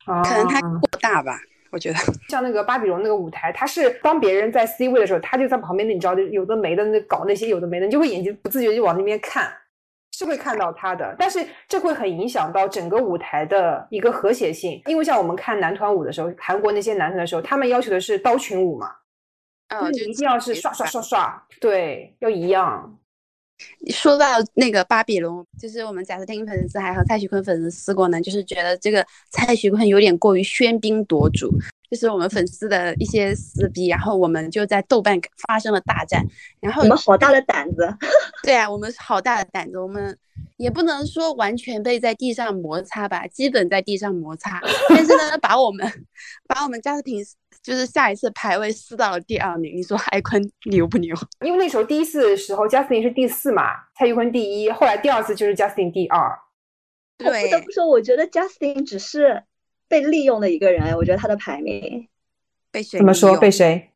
[0.07, 1.39] 可能他过大吧，
[1.71, 1.97] 我觉得
[2.31, 9.53] 像那个巴比龙那个舞台，他是当别人在 C 位的时候，他就在旁边，你知道就有的没的那搞那些有的没的，你就会眼睛不自觉就往那边看，
[10.19, 18.91] 是会看到他的，但是这会很影响到整个舞台的一个和谐性，因为像我们看男团舞的时候，韩国那些男团的时候，他们要求的是刀群舞嘛，
[19.69, 22.99] 嗯，就一定要是刷刷刷刷，对，要一样。
[23.91, 31.49] 说到那个巴比龙，就是我们贾斯汀粉丝还和蔡徐坤粉丝撕过呢，就是觉得这个蔡徐坤有点过于喧宾夺主，
[31.91, 36.25] 就是我们粉丝的一些撕逼，然后我们就在豆瓣发生了大战，
[36.61, 37.89] 然后我们好大的胆子，
[38.43, 40.17] 对啊，我们好大的胆子，我们
[40.57, 45.87] 也不能说完全被在地上摩擦吧，基本在地上摩擦，但是呢，把我们
[46.47, 47.25] 把我们贾斯汀。
[47.61, 51.15] 就是下一次排位撕到了第二名，你说艾坤牛不牛？
[51.45, 56.39] 因为那时候第一次的时候，Justin 是第四嘛，蔡徐坤第一，后来第二次就是 Justin 第二。
[57.19, 59.43] 对，不得不说，我觉得 Justin 只是
[59.89, 62.07] 被利用的一个人哎，我觉得他的排名
[62.71, 63.37] 被谁怎么说？
[63.39, 63.91] 被谁？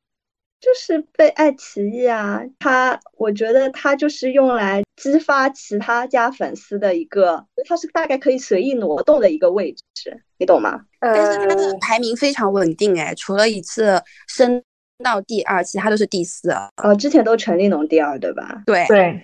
[0.60, 10.80] 就是被爱奇艺啊，他我觉得他就是用来激发其他家粉丝的一个，他是大概可以随意挪动的一个位置，你懂吗？
[11.00, 14.62] 但是他的呃，排名非常稳定哎，除了一次升
[15.02, 16.52] 到第二，其他都是第四。
[16.76, 18.62] 哦，之前都陈立农第二对吧？
[18.64, 19.20] 对，对，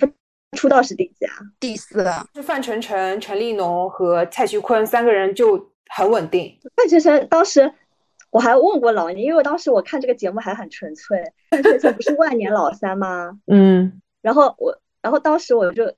[0.57, 1.35] 出道是第几啊？
[1.61, 2.05] 第四。
[2.35, 6.59] 是范丞丞、陈立农和蔡徐坤三个人就很稳定。
[6.77, 7.73] 范丞丞当时
[8.31, 13.39] 我还问过老倪，因为当时我看这个节目还很纯粹，范丞丞不是万年老三吗？
[13.51, 15.93] 嗯，然后我，然后当时我就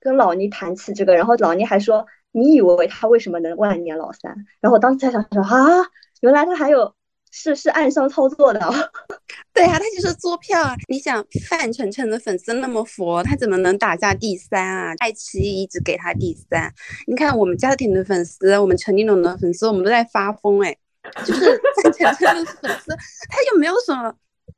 [0.00, 5.84] 跟老倪谈起这个，然后老倪还说：“你以为他为什么能万年老三？”然后我当时才想说啊，
[6.20, 6.94] 原来他还有
[7.32, 8.72] 是是暗箱操作的哦。
[9.52, 10.74] 对啊，他就是作票啊！
[10.88, 14.94] 你想范丞丞的粉丝那么佛，他怎么能打下第三啊？
[14.98, 16.72] 爱奇艺一直给他第三。
[17.06, 20.76] 你看我们家庭的粉丝，我们陈立农的粉丝，我们都在发疯哎，
[21.24, 22.90] 就是范丞丞的粉丝，
[23.28, 24.14] 他又没有什么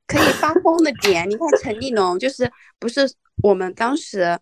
[0.07, 1.29] 可以发疯的点。
[1.31, 3.11] 你看陈立农，就是不是
[3.43, 4.39] 我们当时，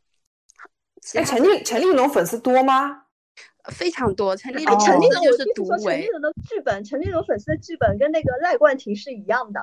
[1.03, 3.02] 其哎，陈立陈立农粉丝多吗？
[3.71, 6.09] 非常多，陈立哎，农陈立农，我真的就是独跟你说，陈立为。
[6.13, 9.61] 农的剧本，陈立农粉丝的剧本跟那个赖冠廷是一样的。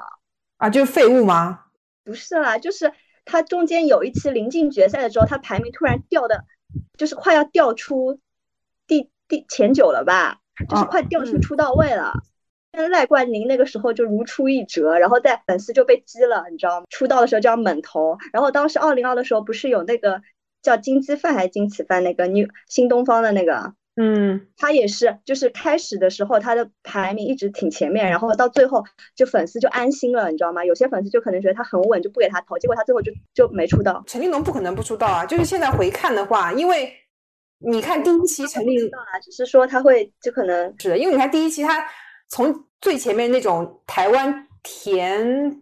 [0.57, 1.65] 啊，就是废物吗？
[2.03, 2.91] 不是啦，就是
[3.25, 6.45] 他中间有一期临近决赛的时候，他排名突然掉的，
[6.97, 8.19] 就是快要掉出
[8.87, 12.13] 第第前九了吧，就是啊快掉出嗯出道位了。
[12.71, 16.85] 那赖冠宁那个时候就如出一辙，然后在粉丝就被激了，你知道吗？
[16.89, 20.21] 出道的时候就要猛投，然后当时二零二的时候不是有那个
[20.61, 28.81] 叫金鸡饭还是金起饭那个 new 新东方的那个，嗯，他也是，就是开始的时候他的排名一直挺前面，然后到最后
[29.13, 30.63] 就粉丝就安心了，你知道吗？
[30.63, 34.01] 有些粉丝就可能觉得他很稳，就不给他投，结果他最后就就没出道。
[34.07, 35.25] 陈立农不可能不出道啊！
[35.25, 36.93] 就是现在回看的话，因为
[37.57, 41.85] 你看第一期陈立出道啦，只是说他会就可能是的，因为你看第一期他
[42.29, 45.61] 从最前面那种台湾甜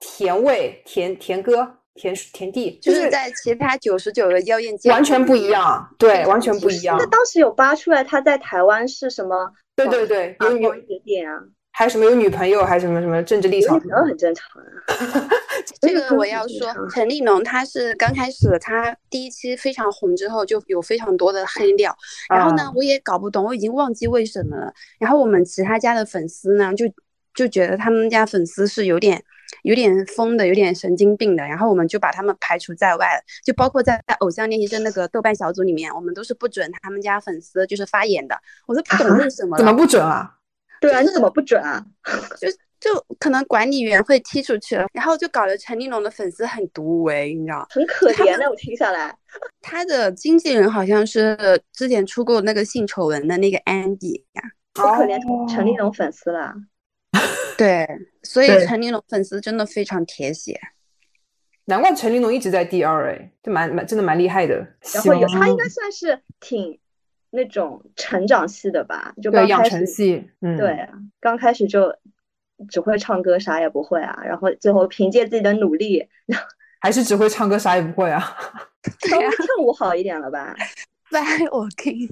[0.00, 7.06] 甜味甜甜歌甜甜地，就是是在其他九十九个妖艳贱完全不一样，对，完全不一样那。
[7.06, 11.38] 当时有扒出来他在台湾是什么对对对，有有一点点啊，
[11.72, 15.28] 还有什么有女朋友，还有什么什么政治立场有女朋友很正常啊。
[15.80, 21.94] 这个我要说，陈立农他是刚开始他第一期非常红之后就有非常多的黑料，
[22.28, 24.72] 然后呢啊，我也搞不懂，我已经忘记为什么了。
[24.98, 26.86] 然后我们其他家的粉丝呢，就
[27.34, 29.22] 就觉得他们家粉丝是有点
[29.62, 33.20] 有点疯的，有点神经病的，然后我们就把他们排除在外了。
[33.44, 39.58] 就包括在偶像练习生那个豆瓣小组里面，我们都是不准他们家粉丝就是发言的，我都不懂为什么了。
[39.58, 40.32] 怎么不准啊？
[40.80, 41.84] 对啊，就是你怎么不准啊？
[42.38, 47.66] 就就可能管理员会踢出去了，然后就搞得陈立农的粉丝很独唯，你知道。
[47.70, 49.16] 很可怜的，我听下来。
[49.62, 51.36] 他的经纪人好像是
[51.72, 54.42] 之前出过那个性丑闻的那个 Andy 呀，
[54.74, 56.54] 好可怜哦陈立农粉丝啦。
[57.56, 57.88] 对，
[58.22, 60.58] 所以陈立农粉丝真的非常铁血。
[61.66, 64.54] 难怪陈立农一直在第二，哎，就蛮蛮真的蛮厉害的。
[64.94, 66.78] 然后他应该算是挺
[67.30, 71.92] 那种成长系的吧，就对养刚开始成系，嗯，对，啊，刚开始就
[72.68, 76.06] 只会唱歌，啥也不会啊，然后最后凭借自己的努力，
[76.80, 78.22] 还是只会唱歌，啥也不会啊。
[79.08, 80.54] 稍微 跳舞好一点了吧？
[81.10, 82.08] 拜我 king，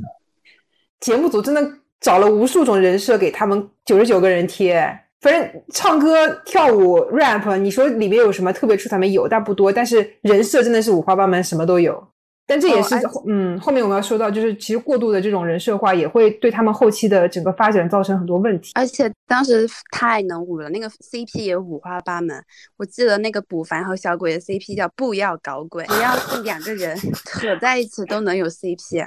[0.99, 9.73] 节目组真的找了无数种人设给他们九十九个人贴，反正唱歌、跳舞、rap，你说里面有什么特别出彩没有，但不多。
[9.73, 12.07] 但是人设真的是五花八门，什么都有。
[12.47, 12.95] 但这也是、
[13.27, 18.73] 嗯，后面我们要说到，就是其实过度的这种人设化也会对他们后期的整个发展造成很多问题。
[18.75, 22.39] 而且当时太能舞了，那个 CP 也五花八门。
[22.77, 26.95] 我记得那个卜凡和小鬼的 CP 叫不要搞鬼，只要是两个人
[27.41, 29.07] 扯在一起都能有 CP。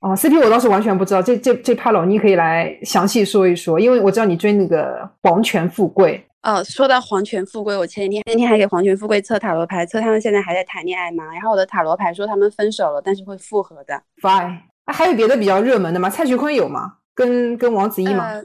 [0.00, 11.26] 哦，CP 我倒是完全不知道，这这这趴老倪可以来详细说一说，因为我知道你追那个黄泉富贵，呃，说到黄泉富贵，我前几天那天还给黄泉富贵测塔罗牌，测他们现在还在谈恋爱吗？
[11.34, 14.02] 然后我的塔罗牌说他们分手了，但是会复合的。
[14.22, 16.08] Fine，啊还有别的比较热门的吗？
[16.08, 16.94] 蔡徐坤有吗？
[17.14, 18.24] 跟跟王子异吗？
[18.24, 18.42] 呃，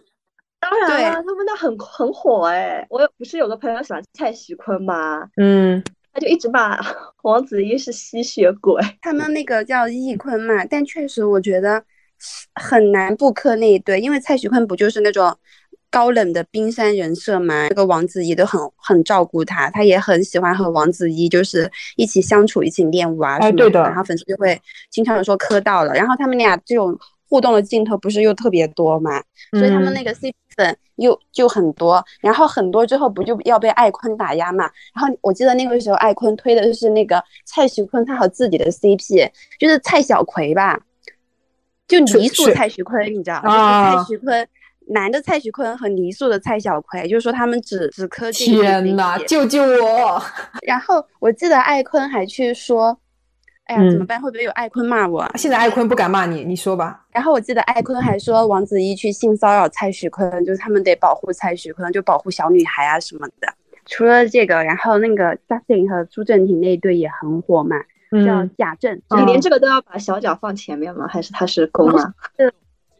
[0.59, 5.25] 当然对了，他们那很很火哎，我不是有个朋友喜欢蔡徐坤吗？
[5.37, 5.81] 嗯，
[6.15, 6.79] 他就一直骂
[7.23, 8.81] 王 子异是吸血鬼。
[9.01, 11.83] 他们那个叫翊坤嘛，但确实我觉得
[12.53, 15.37] 很难不磕那一对，因为蔡徐坤不就是那种
[15.91, 24.57] 高冷的冰山人设嘛，这个王子怡都很很照顾他，他也很喜欢和王子怡就是一起相处、一起练舞啊什么哎对的然后粉丝就会
[24.89, 26.97] 经常说磕到了，然后他们俩这种
[27.35, 29.21] 互动的镜头不是又特别多嘛，
[29.51, 34.71] 所以他们那嗯个 CP 粉又就很多，然后很多之后不就要被艾坤打压嘛？
[34.95, 39.29] 然后我记得那个时候艾坤推的是那个蔡徐坤他和自己的 CP，
[39.59, 40.79] 就是蔡小葵吧，
[41.89, 44.47] 就是泥塑蔡徐坤，你知道，啊就是蔡徐坤
[44.87, 50.23] 男的蔡徐坤和泥塑的蔡小葵，就是说他们只只磕这个天哪，救救我！
[50.65, 52.97] 然后我记得艾坤还去说。
[53.65, 54.21] 哎呀，怎么办？
[54.21, 55.27] 会不会有艾坤骂我？
[55.35, 57.03] 现在艾坤不敢骂你，你说吧。
[57.11, 63.51] 然后我记得艾坤还说王子异去性骚扰蔡徐坤，就是他们得保护蔡徐坤，就保护小女孩啊什么的。
[63.87, 67.75] 除了这个，然后那个 Justin 和朱正廷那一对也很火嘛，
[68.25, 69.01] 叫贾正。
[69.15, 71.07] 你连这个都要把小贾放前面吗？
[71.07, 72.13] 还是他是公啊？
[72.37, 72.53] 是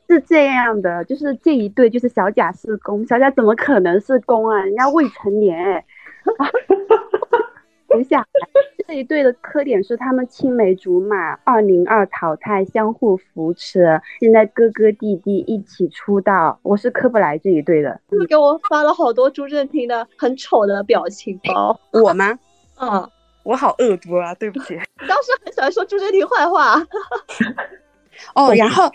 [0.08, 4.60] 是这样的，就是这一对就是小贾是公，小贾怎么可能是公啊？
[4.64, 5.86] 人家未成年哎。
[7.96, 8.26] 等下，
[8.88, 16.60] 这一对的磕点是他们青梅竹马，二零二淘汰，相互扶持，现在哥哥弟弟一起出道。
[16.62, 18.00] 我是磕不来这一对的。
[18.10, 21.80] 他们给我发了好多朱正廷的很丑的表情包。
[21.92, 22.38] 我吗？
[22.82, 23.10] 嗯，
[23.44, 24.36] 我好恶毒啊！
[24.36, 24.76] 对不起。
[25.08, 26.76] 当时很喜欢说朱正廷坏话。
[28.34, 28.92] 哦， 然后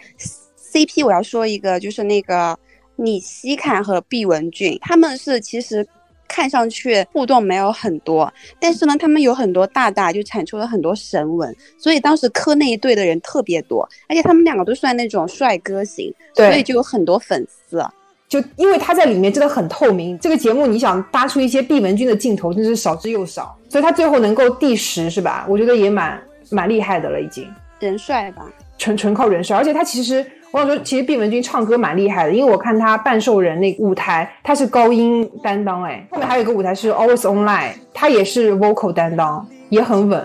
[0.58, 2.58] CP 我要说一个，就是那个
[2.96, 5.86] 李希侃和毕雯珺，他们是其实。
[6.32, 17.84] 看上去互动没有很多，但是呢，他们有很多大大就产出了很多神文，所以当时磕那一对的人特别多，而且他们两个都算那种帅哥型，所以就有很多粉丝。
[18.28, 25.44] 就因为他在里面真的很透明，这个节目你想搭出一些毕雯珺的镜头，真是少之又少，所以他最后能够第十是吧？
[25.48, 27.44] 我觉得也蛮蛮厉害的了，已经
[27.80, 30.24] 人帅吧，纯纯靠人帅，而且他其实。
[30.52, 40.20] 我想说，其实毕雯珺唱歌蛮厉害的，因为我看她半兽人那个舞台，她是高音担当，哎，后面还有一个舞台是 Always Online，她也是 vocal 担当，也很稳。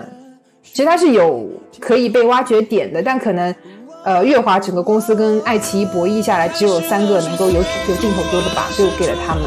[0.62, 1.48] 其实她是有
[1.78, 3.54] 可以被挖掘点的，但可能，
[4.04, 9.44] 呃，乐华整个公司跟爱奇艺博弈下来，只有三个能够有有镜头多的吧，就给了他们。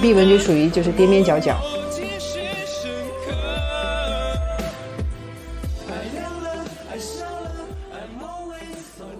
[0.00, 1.56] 毕雯珺属于就是边边角角。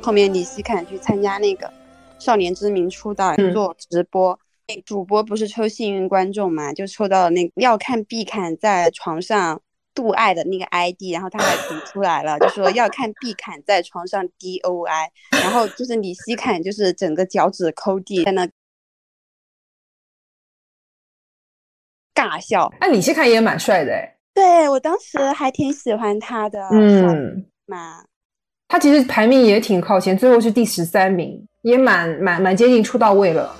[0.02, 1.66] 后面李希侃去参加那个
[2.18, 4.38] 《少年之名》出道做直播，
[4.84, 9.60] 主播不是抽幸运观众嘛，就抽到了那个要看必侃在床上
[9.94, 15.08] 度爱的那个 ID，然后他还读出来了，就说要看必侃在床上 DOI，
[15.40, 18.48] 然后就是李希侃就是整个脚趾抠地在那
[22.12, 22.72] 尬笑。
[22.80, 28.04] 哎，李希侃也蛮帅的哎，对我当时还挺喜欢他的，嗯嘛。
[28.72, 33.54] 他其实排名也挺靠前，最后是第十三名，也蛮蛮蛮接近出道位了。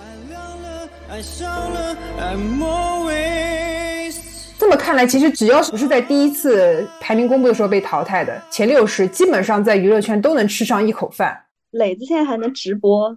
[4.58, 11.38] 这么看来，其实只要是不是在第一次排名公布的时候被淘汰的前六十，基本上在娱乐圈都能吃上一口饭。
[11.72, 13.14] 磊子现在还能直播，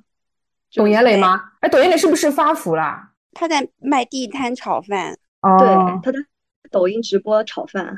[0.74, 1.40] 董岩磊吗？
[1.62, 3.12] 哎，董岩磊是不是发福啦？
[3.32, 5.18] 他在卖地摊炒饭，
[5.60, 5.68] 对，
[6.04, 6.20] 他在
[6.70, 7.98] 抖音直播炒饭。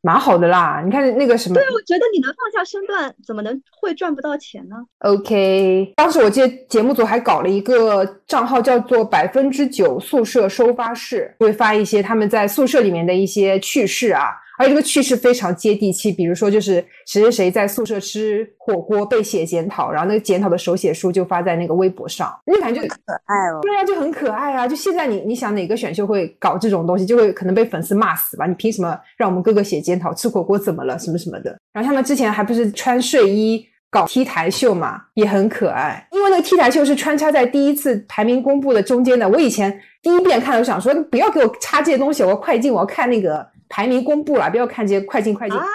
[0.00, 1.54] 蛮好的啦，你看那个什么？
[1.54, 14.30] 对，我觉得你能放下身段，怎么能会赚不到钱呢？OK，当时我记得节目组还搞了一个账号，叫做“百分之九宿舍收发室”，会发一些他们在宿舍里面的一些趣事啊。
[14.58, 22.96] 而且这个趣事非常接地气，比如说就是谁谁谁在宿舍吃火锅被写检讨，然后那个检讨的手写书就发在那个微博上，你感觉可
[23.26, 23.60] 爱哦。
[23.62, 24.66] 对啊，就很可爱啊。
[24.66, 28.46] 就现在你你想哪个选秀会搞这种东西，就会可能被粉丝骂死吧？
[28.46, 30.12] 你凭什么让我们哥哥写检讨？
[30.12, 30.98] 吃火锅怎么了？
[30.98, 31.56] 什么什么的。
[31.72, 36.04] 然后他们之前还不是穿睡衣搞 T 台秀嘛，也很可爱。
[36.10, 39.28] 因为那个 T 台秀是穿插在第一次排名公布的中间的。
[39.28, 43.46] 我以前第一遍看的时候想说，不要给我插这些东西，我要快进，我要看那个。
[43.68, 45.66] 排名公布了，不要看这些快进快进啊！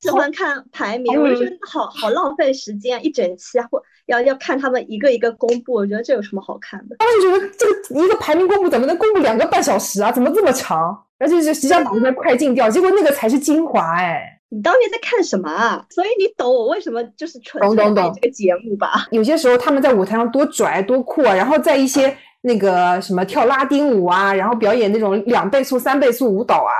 [0.00, 6.96] 喜欢看排名，我就觉得好好浪费时间，一整期或要要看他们一个一个公布，我觉得这有什么好看的？
[6.96, 10.12] 当时觉得这个一个排名公布怎么能公布两个半小时啊？
[10.12, 11.04] 怎么这么长？
[11.18, 14.40] 而且是实际上把那快进掉，结果那个才是精华哎！
[14.50, 15.84] 你当年在看什么啊？
[15.88, 19.06] 所以你懂我为什么就是纯粹爱这个节目吧？
[19.10, 26.72] 有些时候他们在舞台上多拽多酷啊，然后在一些那个什么跳拉丁舞啊，然后表演那种两倍速、三倍速舞蹈啊。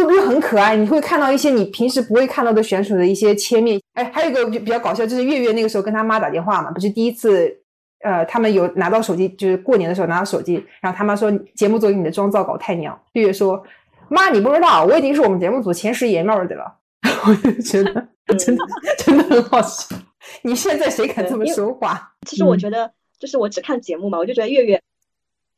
[0.00, 3.80] 又又很可爱，你会看到一些你平时不会看到的选手的一些切面。
[3.94, 7.54] 哎，还有一个就比较搞笑，就是月月那个时候跟他妈打电话嘛，不是第一次，
[8.00, 12.98] 呃，他们有拿到手机，就是过年的时候拿到手机，然后他妈说节目组给你的妆造搞太娘。
[13.12, 13.62] 月月说
[14.08, 16.78] 妈，你不知道，我已经是我们节目组前十爷们儿的了。
[17.26, 18.64] 我就觉得真的
[18.98, 19.94] 真的很好笑。
[20.42, 22.12] 你现在谁敢这么说话？
[22.26, 24.82] 其实我觉得，就是我只看节目嘛，我就觉得月月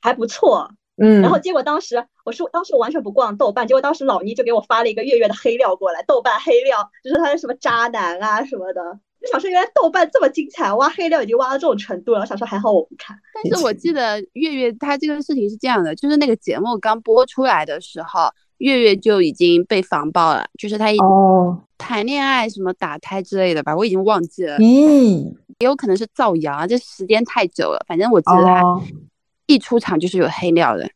[0.01, 0.70] 还不错。
[0.99, 8.80] 嗯，然后结果当时我说，当时我完全不逛豆瓣，结果当时老倪就给我发了一个月月的黑料过来，豆瓣黑料，就是他是什么渣男啊什么的。
[9.18, 12.20] 就想说原来豆瓣这么精彩，挖黑料已经挖到这种程度了。
[12.20, 13.16] 我想说还好我不看。
[13.34, 27.82] 但是我记得月月他这个事情是这样的，就是那个节目刚播出来的时候，月月就已经被防爆了，就是他哦，谈恋爱什么打胎之类的吧，我已经忘记了，嗯，也有可能是造谣啊，这时间太久了。
[27.88, 28.82] 反正我记得他哦，
[29.47, 30.88] 一出场就是有黑料的。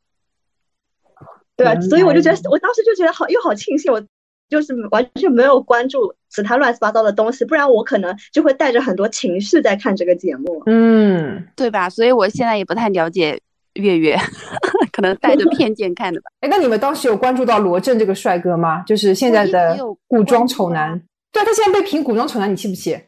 [1.57, 1.79] 对吧？
[1.83, 4.03] 所以我就觉得，我当时就觉得好，又好庆幸，我
[4.49, 10.63] 就是完全没有关注其他乱七八糟的东西，不然我可能就会带着很多情绪在看这个节目。
[10.65, 11.91] 嗯，对吧？
[11.91, 13.39] 所以我现在也不太了解
[13.75, 14.17] 月月，
[14.91, 16.31] 可能带着偏见看的吧。
[16.41, 18.83] 哎，那你们当时有关注到罗振这个帅哥吗？
[18.87, 19.77] 就是现在的
[20.09, 20.99] 古装丑男。
[21.31, 22.99] 对，他现在被评古装丑男，你气不气？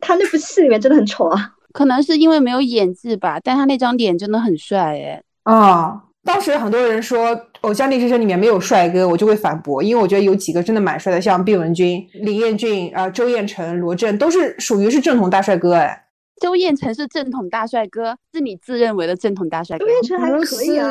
[0.00, 5.22] 他那部戏里面真的很丑啊，可能是因为没有演技吧，但他那张脸真的很帅哎。
[5.44, 15.74] 啊，当时很多人说《偶像练习生》里面没有帅哥，我就会反驳，因为我觉得有几个真的蛮帅的，像毕雯珺、林彦俊、啊、周彦辰、罗振，都是属于是正统大帅哥。
[15.74, 16.06] 哎，
[16.40, 19.90] 周彦辰是正统大帅哥，是你自认为的正统大帅哥周。
[19.90, 20.88] 彦辰还可以啊。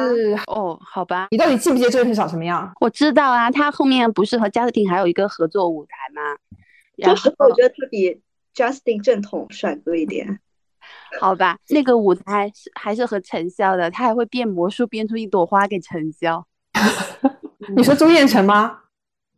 [0.47, 2.71] 哦，好吧，你到底记不记得周彦辰长什么样？
[2.79, 6.21] 我知道啊，他后面不是和贾斯汀还有一个合作舞台吗？
[6.95, 8.21] 然说实话，我觉得他比
[8.55, 10.39] Justin 正统帅哥一点。
[11.19, 16.43] 好吧，那个舞台是还是和陈潇的，他还会变魔术，变出一朵花给陈潇。
[17.75, 18.79] 你说周彦成吗？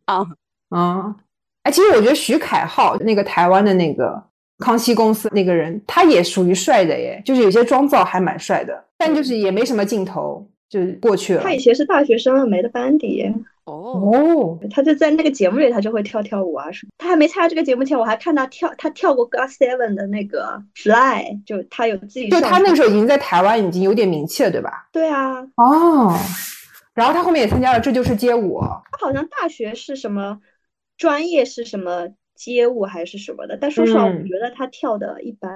[0.04, 0.26] 啊，
[0.70, 1.16] 啊，
[1.62, 4.22] 哎，其实我觉得徐凯浩那个台湾的那个
[4.58, 11.52] 康熙公司那个人，他也属于帅的耶，就是有些妆造还蛮帅的，但就是也没什么镜头，就过去了他。
[11.52, 13.24] 以前是大学生了没的班底，
[13.64, 16.90] 哦，哦，他就在那个节目里，他就会跳跳舞啊什么。
[16.98, 24.88] 他还没参加这个节目前，我还看他跳，他跳过 God Seven 的那个 Fly，就他有自己就他那个时候已经在台湾已经有点名气了，对吧？
[24.92, 26.16] 对啊，哦，
[26.94, 28.58] 然后他后面也参加了《这就是街舞》。
[28.92, 30.40] 他好像大学是什么
[30.96, 32.08] 专业是什么
[32.42, 35.50] 街舞还是什么的，但说实话，我嗯觉得他跳的一般，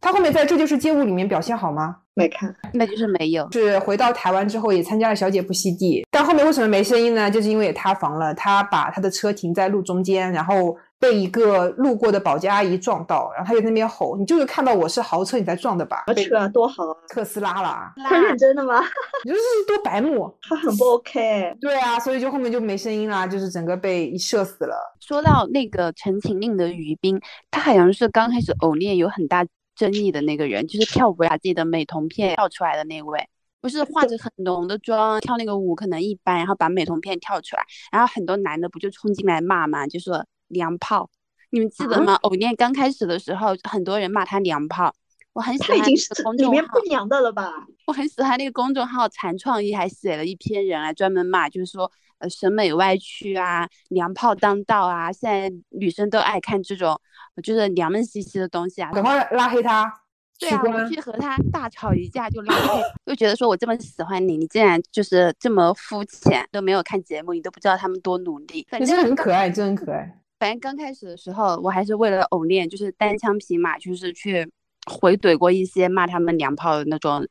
[0.00, 1.96] 他后面在《这就是街舞》里面表现好吗？
[2.14, 2.54] 没看。
[2.72, 3.50] 那就是没有。
[3.50, 7.28] 是回到台湾之后也参加了《小姐不吸地》，但后面为什么没声音呢？
[7.28, 16.96] 就是因为也塌房了，他把他的车停在路中间，然后被一个路过的保洁阿姨撞到，然后她就在那边吼：“你就是看到我是豪车你才撞的吧？”豪车啊，多好啊！
[17.08, 18.80] 特斯拉啦，他认真的吗？
[19.26, 20.32] 你说这是多白目？
[20.42, 21.52] 他很不 OK。
[21.60, 24.76] 对啊，所以就后面就没声音啦，就是整个被射死了。
[25.00, 29.44] 说到那个《陈情令》的于斌，他好像是刚开始偶练有很大
[29.74, 33.28] 争议的那个人，就是跳舞把自己的美瞳片跳出来的那位，
[33.60, 41.10] 不是化着很浓的妆跳那个舞可能一般，然后把美瞳片跳出来，然后很多男的不就冲进来骂嘛，就说娘炮，
[41.50, 42.14] 你们记得吗？
[42.22, 44.94] 偶练刚开始的时候，很多人骂他娘炮，
[45.32, 47.50] 我很喜欢那他已经是个公 众号里面不，娘的了吧？
[47.86, 57.00] 我很喜欢那个公众号残创意，还写了一篇人来专门骂，就是说呃审美歪曲啊，娘炮当道啊，现在女生都爱看这种
[57.42, 58.90] 就是娘们兮兮的东西啊。
[58.92, 59.92] 赶快拉黑他，
[60.38, 68.66] 对啊，取关我去和他大吵一架就拉黑， 就觉得说我这么喜欢你，你竟然就是这么肤浅，都没有看节目，你都不知道他们多努力。
[68.70, 70.18] 真正的很可爱，真的很可爱。
[70.42, 74.44] 反正刚开始的时候，我还是为了偶练，就是单枪匹马，就是去
[74.90, 77.24] 回怼过一些骂他们娘炮的那种，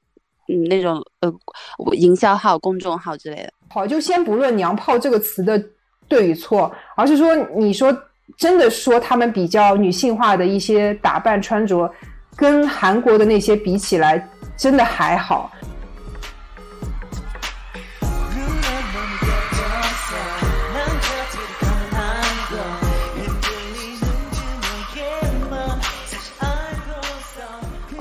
[0.47, 1.30] 嗯，那种呃
[1.91, 3.51] 营销号、公众号之类的。
[3.68, 5.62] 好，就先不论“娘炮”这个词的
[6.07, 7.93] 对与错，而是说，你说
[8.38, 11.93] 真的说他们比较女性化的一些打扮穿着，
[12.38, 15.51] 跟韩国的那些比起来，真的还好。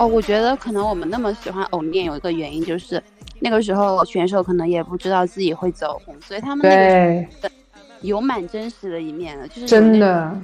[0.01, 3.03] 哦，我觉得可能我们那么喜欢偶练有一个原因就是，
[3.39, 7.53] 那个时候选手可能也不知道自己会走红，所以他们那个对，
[8.01, 10.35] 有蛮真实的一面的，就是真的，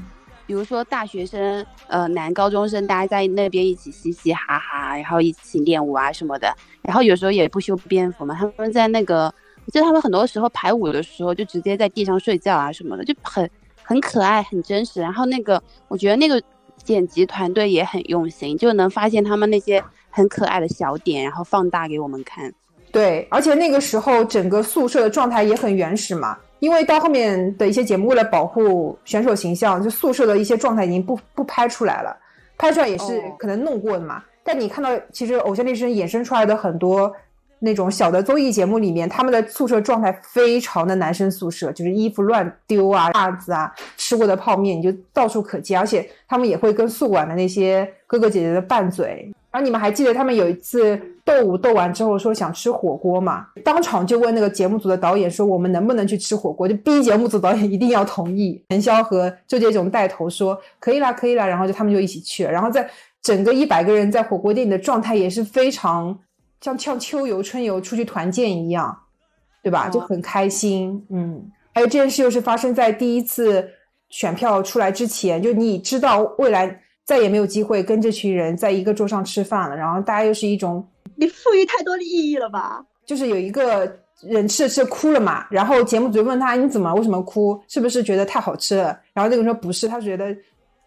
[0.46, 8.34] 比如说大学生，呃，男高中生，大家在那边一起嘻嘻哈哈，然后一起练舞啊什么的，然后有时候也不修边幅嘛。
[8.34, 9.24] 他们在那个，
[9.64, 13.48] 我记得他们很多时候排舞的时候就直接在地上睡觉啊什么的，就很
[13.82, 15.00] 很可爱，很真实。
[15.00, 16.42] 然后那个，我觉得那个
[16.87, 22.51] 剪辑团队也很用心，就能发现他们那些很可爱的小点，然后放大给我们看。
[22.91, 26.39] 对，而且那个时候整个宿舍的状态也很原始嘛。
[26.61, 32.16] 因为到后面的一些节目，为了保护选手形象，就宿舍的一些状态已经不不拍出来了，
[32.57, 34.22] 拍出来也是哦可能弄过的嘛。
[34.43, 37.12] 但你看到，其实偶像练习生衍生出来的很多
[37.59, 45.78] 那种小的综艺节目里面，他们的宿舍状态非常的男生宿舍，就是衣服乱丢啊、袜子啊、吃过的泡面，你就到处可见。
[45.78, 49.32] 而且他们也会跟宿管的那些哥哥姐姐的拌嘴。
[49.50, 53.46] 然后你们还记得他们有一次斗舞斗完之后说想吃火锅嘛？
[53.64, 56.68] 当场就问那个节目组的导演说我们能不能去吃火锅？
[56.68, 58.62] 就逼节目组导演一定要同意。
[58.68, 62.50] 陈潇和周杰种带头说可以啦，可以啦，然后就他们就一起去了。
[62.50, 62.86] 然后在
[63.22, 66.16] 整个一百个人在火锅店里的状态也是非常
[66.61, 68.96] 像像秋游春游出去团建一样，
[69.62, 69.88] 对吧？
[69.88, 71.50] 哦就很开心，嗯。
[71.74, 73.68] 还有这件事又是发生在第一次
[74.09, 80.82] 选票出来之前，就你知道未来再也没有机会跟这群人在一个桌上吃饭了，然后大家又是一种，
[81.16, 82.82] 你赋予太多的意义了吧？
[83.04, 87.62] 就是有一个人吃着吃着哭了嘛，然后节目组问他你怎么为什么哭？
[87.68, 88.98] 是不是觉得太好吃了？
[89.12, 90.34] 然后那个人说不是，他觉得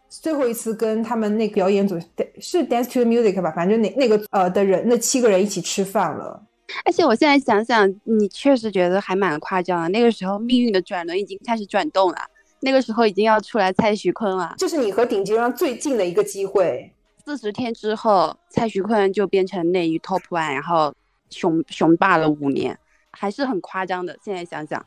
[0.10, 1.99] 最后一次跟他们那个表演组
[2.39, 6.43] 是 Dance to the Music 吧，反正那那个呃的人那七个人一起吃饭了。
[6.86, 9.89] 而且我现在想想，你确实觉得还蛮夸张的。
[9.89, 12.18] 那个时候命运的转轮已经开始转动了，
[12.60, 14.53] 那个时候已经要出来蔡徐坤了。
[14.57, 16.93] 这是你和顶级上最近的一个机会。
[17.26, 20.93] 四十天之后，蔡徐坤就变成内娱 Top One，然后
[21.30, 22.78] 雄雄霸了五年，
[23.12, 24.18] 还是很夸张的。
[24.24, 24.84] 现在想想，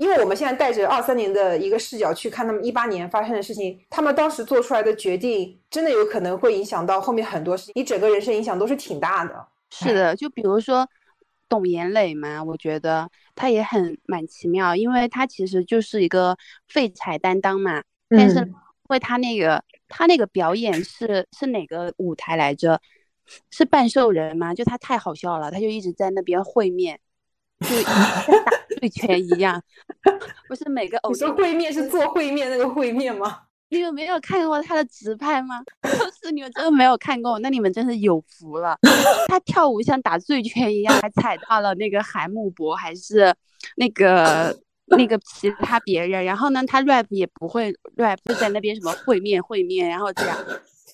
[0.00, 9.46] 因为我们现在带着二三年的一个视角去看他们一八年发生的事情，他们当时做出来的决定，真的有可能会影响到后面很多事情，你整个人生影响都是挺大的。
[9.70, 10.88] 是的，就比如说
[11.50, 16.34] 董岩磊嘛，我觉得他也很蛮奇妙，因为他其实就是一个
[16.66, 18.54] 废柴担当嘛，但是因
[18.88, 22.80] 为他那个他那个表演是是哪个舞台来着？
[23.50, 24.54] 是半兽人吗？
[24.54, 26.98] 就他太好笑了，他就一直在那边会面，
[27.60, 27.68] 就
[28.80, 29.62] 对拳一样，
[30.48, 33.42] 不是每个 偶像会面是做会面那个会面吗？
[33.68, 35.62] 你们没有看过他的直拍吗？
[35.84, 38.76] 就是你们真的没有看过，那你们真是有福了。
[39.28, 43.32] 他跳舞像打醉拳一样，还踩到了那个韩木博，还是
[43.76, 46.24] 那个那个其他别人。
[46.24, 50.36] 然后呢，他 rap 也不会 rap，就在那边什么会面会面，然后这样，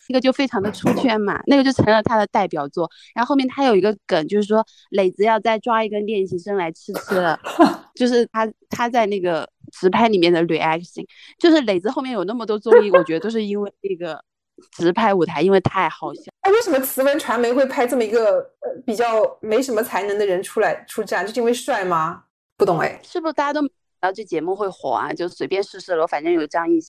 [0.08, 2.90] 那个就非常的出圈嘛，那个就成了他的代表作。
[3.14, 7.38] 然后后面他有一个梗，就是说磊子要再抓一个练习生来吃吃了，
[7.94, 9.48] 就是他他在那个。
[9.72, 11.04] 直拍里面的 reaction，
[11.40, 14.22] 就是磊子后面有那么多综艺，我觉得都是因为那个
[14.70, 16.22] 直拍舞台，因为太好笑。
[16.42, 21.26] 哎，为什么慈文传媒会拍这么一个呃比较没什么才能的人出来出战？
[21.26, 22.22] 就是因为帅吗？
[22.56, 23.60] 不懂哎，是不是大家都
[23.98, 25.12] 然后这节目会火啊？
[25.12, 26.88] 就随便试试了，反正有张艺兴，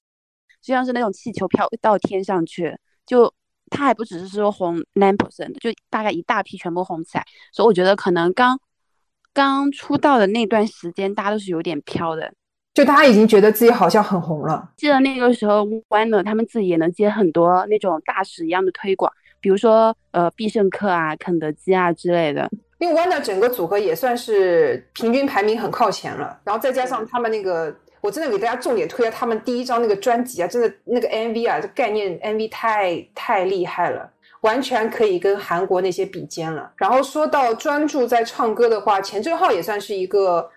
[0.61, 2.77] 就像是那种气球飘到天上去，
[3.07, 3.33] 就
[3.71, 7.25] 他还不只是说红 nine percent，就大概一大批全部红起来。
[7.51, 8.59] 所以我觉得可能刚
[9.33, 12.31] 刚出道的那段时间，大家都是有点飘的。
[12.73, 14.69] 就大家已经觉得自己好像很红了。
[14.77, 22.47] 记得那个时候，One 他们自己也能接很多那种大使一样的推广，比如说呃必胜客啊、肯德基啊之类的。
[22.77, 36.71] 因为 One 整个组合也算是平均排名很靠前了，然后再加上他们那个，我真的给大家重点推了他们第一张那个专辑啊，真的那个 MV 啊，这概念 MV 太太厉害了，完全可以跟韩国那些比肩了。
[36.77, 40.49] 然后说到专注在唱歌的话，钱正浩也算是一个。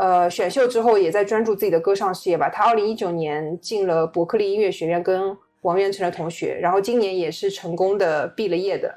[0.00, 2.48] 呃，选秀之后也在专注自己的歌唱事业吧。
[2.48, 6.56] 他二零一九年进了伯克利音乐学院，跟王源成了同学。
[6.62, 8.96] 然后今年也是成功的毕了业的。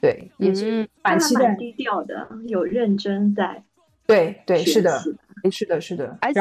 [0.00, 1.56] 对，也是蛮期待。
[1.56, 3.60] 低调的，有认真在。
[4.06, 5.02] 对对，是的，
[5.50, 6.16] 是的，是的。
[6.20, 6.40] 而且，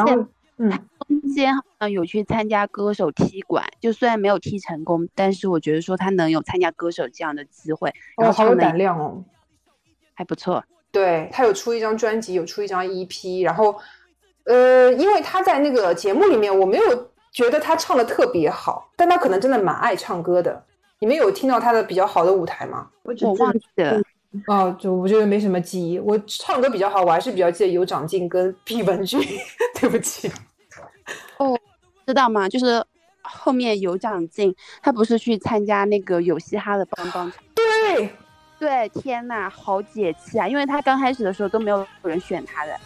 [0.58, 0.70] 嗯，
[1.08, 9.24] 中间好像有去参加歌手踢馆，就虽然没有踢成功，但是我觉得说他能有参加歌手这样的机会，哦，好有胆量哦，
[10.14, 10.64] 还不错。
[10.92, 13.76] 对他有出一张专辑，有出一张 EP，然后，
[14.44, 20.64] 呃，因为他在那个节目里面，我没有觉得他唱的特别好，但他可能真的蛮爱唱歌的。
[21.00, 22.90] 你们有听到他的比较好的舞台吗？
[23.04, 24.00] 我忘记了。
[24.48, 26.00] 哦，就我觉得没什么记忆。
[26.00, 29.24] 我唱歌比较好，我还是比较记得有长进跟毕雯珺。
[29.80, 30.32] 对不起。
[31.38, 31.58] 哦，
[32.08, 32.50] 知道吗？
[32.50, 32.84] 就是
[33.22, 37.32] 后面有长进，他不是去参加那个有嘻哈的帮帮？
[37.54, 38.10] 对。
[38.60, 40.48] 对，天呐，好解气啊！
[40.48, 42.80] 因为他刚开始的时候都没有人选他的，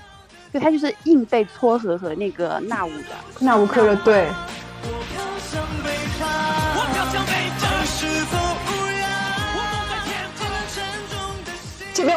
[0.52, 3.04] 对他就是硬被撮合和那个纳吾的
[3.40, 3.96] 纳吾克的。
[3.98, 4.28] 对。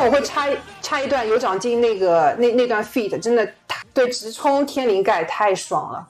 [0.01, 0.46] 边我会插
[0.80, 3.46] 插一段有长进那个那那段 feat，真的
[3.92, 6.09] 对直冲天灵盖太爽了。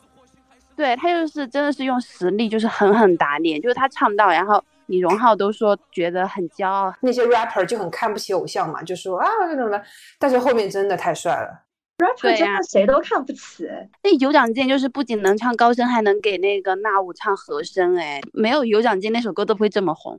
[0.76, 4.62] 对他就是真的是用实力就是狠狠打脸，就是他唱到然后。
[4.86, 9.80] 李荣浩都说觉得很骄傲，那些 rapper 就很看不起偶像嘛，就说啊那种的，
[10.18, 11.62] 但是后面真的太帅了
[11.98, 13.68] ，rapper 真的谁都看不起。
[14.02, 20.18] 那有长进就是不仅能唱高声，还能给那个那吾唱和声，哎，没有有长进那首歌都不会这么红。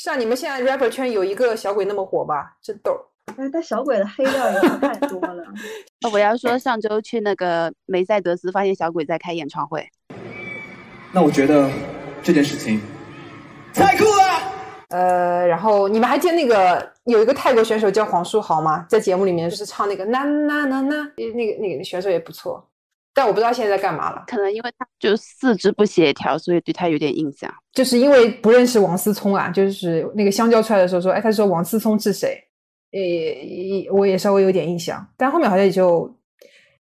[0.00, 2.56] 是啊，你们现在 rapper 圈有一个小鬼那么火吧？
[2.62, 2.96] 真逗。
[3.36, 5.42] 哎，但小鬼的黑料也太多了。
[6.12, 9.84] 我要说上周去那个梅赛德斯，发现小鬼在开演唱会。
[11.12, 11.68] 那我觉得
[12.22, 12.80] 这件事情。
[13.74, 14.86] 太酷了！
[14.90, 18.86] 呃，然后你们还记得那个有一个泰国选手叫黄书豪吗？
[18.88, 22.64] 在节目里面就是唱那个呐呐呐呐，那个那个选手也不错，
[23.18, 24.22] 但我不知道现在在干嘛了。
[24.28, 27.52] 可能因为他就四肢不协调，所以对他有点印象。
[27.72, 32.40] 就是因为不认识王思聪啊，就是那个香蕉出来的时候说，哎，他说王思聪是谁？
[32.92, 36.16] 诶，我也稍微有点印象，但后面好像也就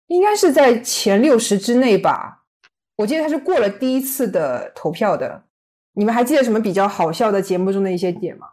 [0.06, 2.44] 应该是在前六十之内吧。
[2.94, 5.42] 我记得他是过了第一次的投票的。
[5.94, 8.46] 你们还记得什么比较好笑的节目中的一些点吗？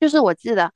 [0.00, 0.72] 就是我记得，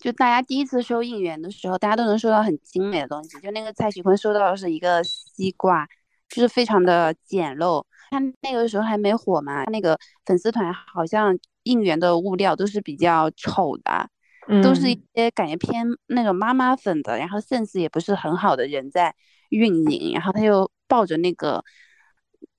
[0.00, 3.38] 就大家第一次收应援的时候，大家都能收到很精美的东西。
[3.40, 5.86] 就那个蔡徐坤收到的是一个西瓜，
[6.28, 7.84] 就是非常的简陋。
[8.10, 14.08] 他那个时候还没火嘛，那个粉丝团好像应援的物料都是比较丑的，
[14.62, 19.14] 都是一些感觉偏那种妈妈粉的，然后 sense 也不是很好的人在
[19.50, 21.62] 运营，然后他就抱着那个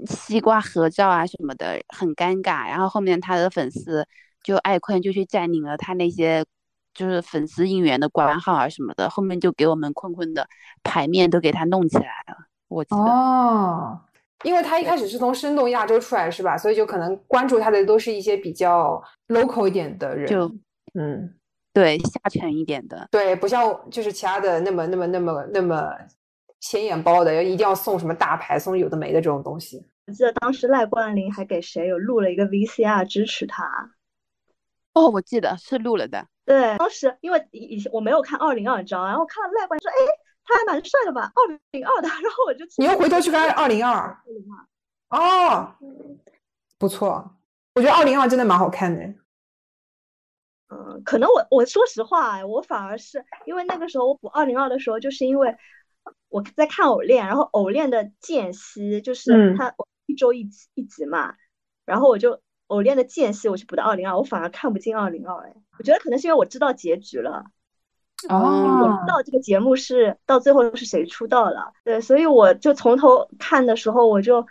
[0.06, 2.70] 西瓜合照啊什么的，很尴尬。
[2.70, 4.08] 然后后面他的粉丝
[4.44, 6.46] 就艾坤就去占领了他那些
[6.94, 10.48] 就是粉丝应援的官号啊什么的，后面就给我们困困的
[10.84, 12.36] 牌面都给他弄起来了，
[12.68, 13.02] 我记得。
[13.02, 14.02] 哦。
[14.44, 16.58] 因为他一开始是从生动亚洲出来，是吧？
[16.58, 20.52] 所以就可能关注他的都是一些比较 local 一点的人，就
[20.96, 21.32] 嗯，
[21.72, 25.94] 对，下沉一点的，对，不像就是其他的那么那么那么那么
[26.60, 29.86] 显眼包的，要一定要送什么大牌，送有的没的这种东西。
[30.08, 33.64] 我记得当时赖冠霖还给谁有录了一个 VCR 支持他。
[34.96, 36.26] 哦，我记得是录了的。
[36.52, 39.96] 对，当时因为以前我没有看二零二章，然后看了赖冠说，哎。
[40.44, 44.18] 他还蛮帅的吧，二零二的， 然后我就你又回头去看二零二，
[45.10, 45.76] 哦，
[46.80, 47.38] 不错，
[47.76, 49.02] 我觉得二零二真的蛮好看的。
[50.70, 55.56] 嗯，可能我我说实话，我反而是因为那个时候我补二零二的时候，就是因为
[56.28, 59.74] 我在看偶练，然后偶练的间隙就是他
[60.08, 61.36] 一周一集一集嘛，
[61.86, 62.42] 然后我就
[62.72, 67.44] 偶练的间隙我去补的二零二，我反而看不进二零二，哎，我觉得可能是因为我知道结局了。
[68.30, 68.38] 哦，
[68.84, 74.46] 我知道这个节目是到最后是谁出道了，对，所以我就从头看的时候，我就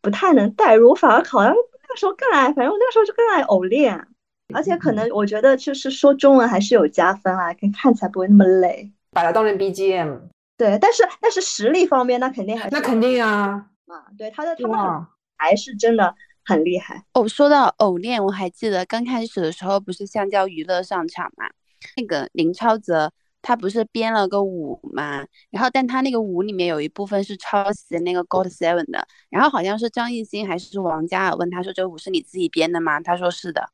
[0.00, 4.08] 不太能代入，反而好像那个时候更爱，反正我那个时候就更爱偶练，
[4.52, 10.18] 而且可能我觉得就是说中文还是有加分啊，看看起来不会那么累，把它当成 BGM。
[10.56, 16.12] 对，但是但是实力方面，那肯定还是那肯定啊，啊，对，他的他们还是真的
[16.48, 17.04] 很厉害。
[17.12, 21.50] 哦，说到偶练，我还记得刚开始的时候不是香蕉娱乐上场嘛。
[21.96, 32.98] 那个林超泽他不是编了个舞嘛，然后但他那个舞里面有一部分是抄袭那个 God Seven 的，然后好像是张艺兴还是王嘉尔问他说这个舞是你自己编的吗？
[33.00, 33.70] 他说是的，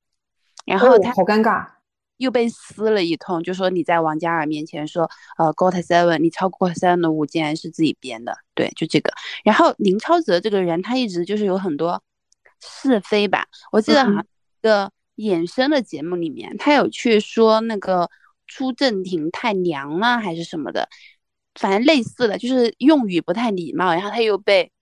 [0.67, 1.67] 然后他好尴尬，
[2.19, 9.15] 又被撕了一通，就说你在王嘉尔面前说呃 God Seven 你抄 God Seven 的舞竟然是自己编的，对，就这个。
[9.45, 12.03] 然后林超泽这个人他一直就是有很多
[12.83, 14.91] 是非吧，我记得好像一个。
[15.17, 18.11] 衍生的节目里面，他有去说那个
[18.49, 20.89] 朱正廷太娘了还是什么的，
[21.55, 23.95] 反正类似的，就是用语不太礼貌。
[23.95, 24.73] 然后他又被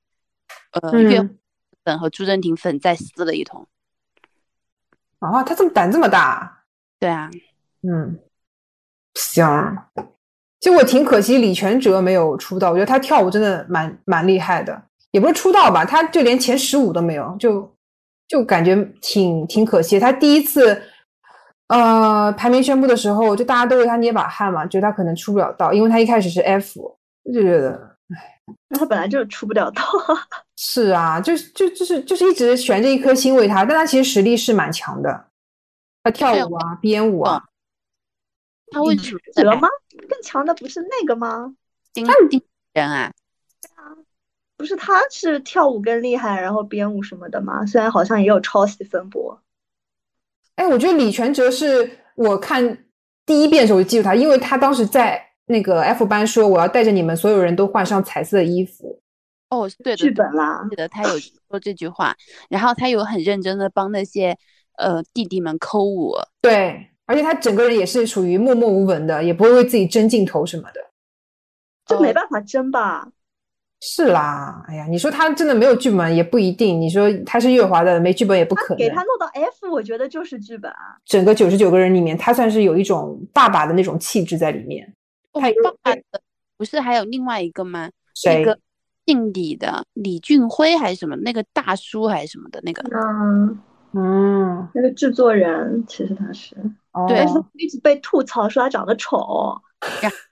[0.71, 1.29] 呃岳
[1.85, 3.69] 粉和朱正廷粉再撕了一通。
[5.19, 6.65] 啊，他这么胆这么大？
[6.99, 7.31] 对啊，
[7.83, 8.19] 嗯，
[9.13, 9.77] 行。
[10.61, 17.73] 其实我挺可惜李全哲没有出道，我觉得他跳舞真的蛮蛮厉害的，也不是出道吧，他就连前十五都没有，就。
[18.29, 20.81] 就感觉挺挺可惜，他第一次，
[21.67, 26.81] 呃，排名宣布的时候，就大家都为他捏把汗嘛，觉得他可能出不了道，因为他一开始是 F，
[27.27, 27.73] 就觉得，
[28.09, 29.83] 唉，那他本来就是出不了道。
[30.57, 35.27] 是啊，就就就是就是一直悬着一颗心为他，但他其实实力是蛮强的，
[36.03, 37.45] 他跳舞啊，编舞啊。
[38.71, 39.69] 他为什么怎么吗？
[40.09, 41.55] 更强的不是那个吗？
[41.93, 42.41] 丁丁
[42.73, 43.13] 人啊。
[44.63, 47.67] 不是，他是跳舞更厉害，然后编舞什么的嘛。
[47.67, 49.37] 虽然好像也有抄袭风波。
[50.55, 52.85] 哎，我觉得李全哲是我看
[53.27, 59.01] 第一遍的时候就记住他，因为他当时在那个 F 班说我要带着你们所有人都换上彩色衣服。
[59.51, 62.15] 哦，对的，剧本啦，记得他有说这句话，
[62.49, 64.39] 然后他有很认真的帮那些
[64.77, 66.15] 呃弟弟们抠舞。
[66.41, 70.81] 对，而且他整个人也是属于默默无闻的，也不会为自己争镜头什么的。
[71.85, 73.09] 这没办法争吧？
[73.85, 76.81] 是啦，哎呀，你说他真的没有剧本也不一定。
[76.81, 78.79] 你说他是月华的，没剧本也不可能。
[78.79, 80.97] 给他弄到 F，我觉得就是剧本啊。
[81.05, 84.95] 整个九十九个人里面，他算是有一种爸爸的那种气质在里面。
[85.33, 86.21] 他有爸爸的，
[86.57, 87.91] 不是还有另外一个吗？
[88.15, 88.47] 谁？
[89.05, 91.17] 姓李的李俊辉还是什么？
[91.17, 92.85] 那个大叔还是什么的那个？
[92.97, 93.61] 嗯
[93.95, 96.55] 嗯，那个制作人其实他是
[97.09, 97.27] 对，
[97.59, 99.61] 一直被吐槽说他长得丑，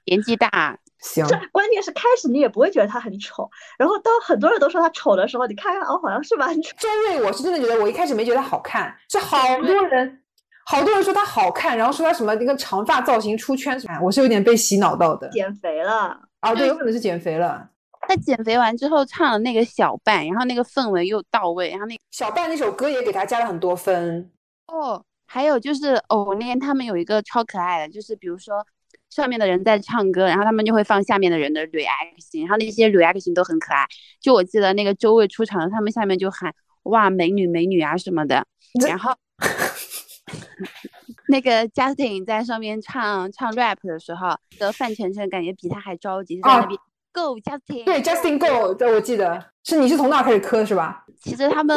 [0.05, 0.79] 年纪大。
[1.01, 6.77] 行，这关键是开始你也不会觉得他很丑，然后当很多人都说他丑的时候，你看看哦，好像是蛮丑。
[6.79, 10.23] 周瑞，我是真的觉得我一开始没觉得好看，是好多人，
[10.67, 15.29] 好多人说他好看，然后说他什么那个长发造型出圈什么，我是有点被洗脑到的。
[15.31, 17.67] 减肥了啊，对，有可能是减肥了。
[18.03, 24.31] 他减肥完之后唱了那个小半，然后那个氛围又到位，然后那小半那首歌也给他加了很多分。
[24.67, 28.63] 哦，还有就是偶练他们有一个超可爱的，就是比如说。
[29.11, 33.85] 上面的人在唱歌，然后他们就会放下面的人的 reaction，然后那些 reaction 都很可爱。
[34.21, 36.55] 就我记得那个周卫出场，他们下面就喊
[36.85, 38.47] 哇美女美女啊什么的，
[38.87, 39.13] 然后
[41.29, 46.79] 那个 Justin 在上面唱唱 rap 的时候，的范丞丞感觉比他还着急，在那边
[47.13, 51.05] Go Justin，对 Justin Go，对，我记得是你是从那开始磕是吧？
[51.21, 51.77] 其实他们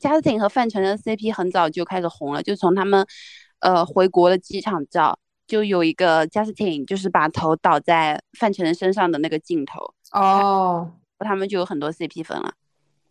[0.00, 3.04] Justin 和范丞丞 CP 很早就开始红了，就从他们
[3.58, 5.18] 呃回国的机场照。
[5.48, 9.80] 就有一个 Justin，就是把头倒在范丞丞身上的那个镜头
[10.12, 12.52] 哦，他们就有很多 CP 粉了。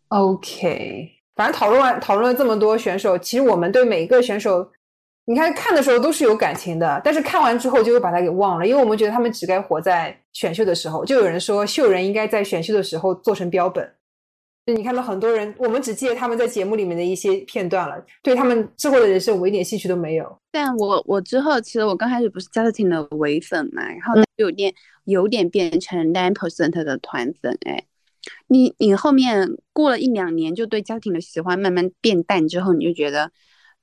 [0.10, 4.72] OK，反正讨论完讨论了这么多选手，其实我们对每一个选手，
[5.26, 11.04] 你看看的时候都是有感情的，但是看完之后就会把它给忘了，因为我们觉得他们只该活在选秀的时候。
[11.04, 13.97] 就有人说秀人应该在选秀的时候做成标本。
[14.74, 20.38] 你看到很多人，我们只记得他们在节目里面的一些片段了，对他们之后的人生，我一点兴趣都没有。
[20.52, 24.74] 但我我之后，其实我刚开始不是 Justin 的唯粉嘛，然后有点
[25.06, 27.58] 有点变成 nine percent 的团粉。
[27.66, 27.86] 哎，
[28.48, 33.32] 你你后面过了一两年，就对家庭的喜欢慢慢变淡之后，你就觉得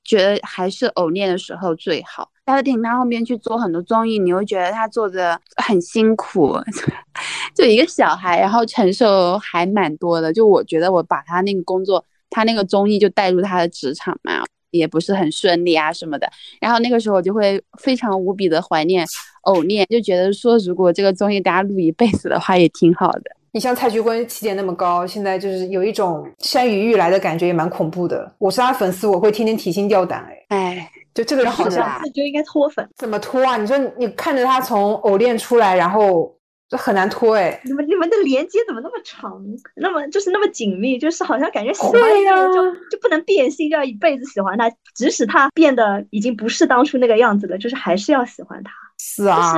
[0.04, 2.30] 觉得还是偶练的时候最好。
[2.46, 6.56] 家庭他后面去做很多综艺，你会觉得他做的很辛苦，
[7.56, 10.30] 就一个小孩，然后承受还蛮多的。
[10.30, 16.30] 就我觉得我把他那个工作，他那个综艺就带入他的职场嘛，也不是很顺利啊什么的。
[16.60, 19.06] 然后那个时候我就会非常无比的怀念
[19.44, 23.22] 偶练，就觉得说如果这个综艺大家录一辈子的话也挺好的。
[23.54, 28.34] 你像蔡徐坤起点那么高，现在就是有一种山雨欲来的感觉，也蛮恐怖的。
[28.38, 30.26] 我是他粉丝，我会天天提心吊胆。
[30.48, 30.90] 哎，哎。
[31.14, 33.56] 就这个人好像就应该脱粉，怎么脱啊？
[33.56, 36.36] 你说你看着他从偶练出来，然后
[36.68, 37.60] 这很难脱哎。
[37.64, 39.40] 你们你们的连接怎么那么长，
[39.76, 48.72] 那么就是那么紧密，就是好像感觉喜欢一个人就就不能变心，就要一辈子喜欢他，即使他变得已经不是当初那个样子了，就是还是要喜欢他。
[48.98, 49.54] 是啊，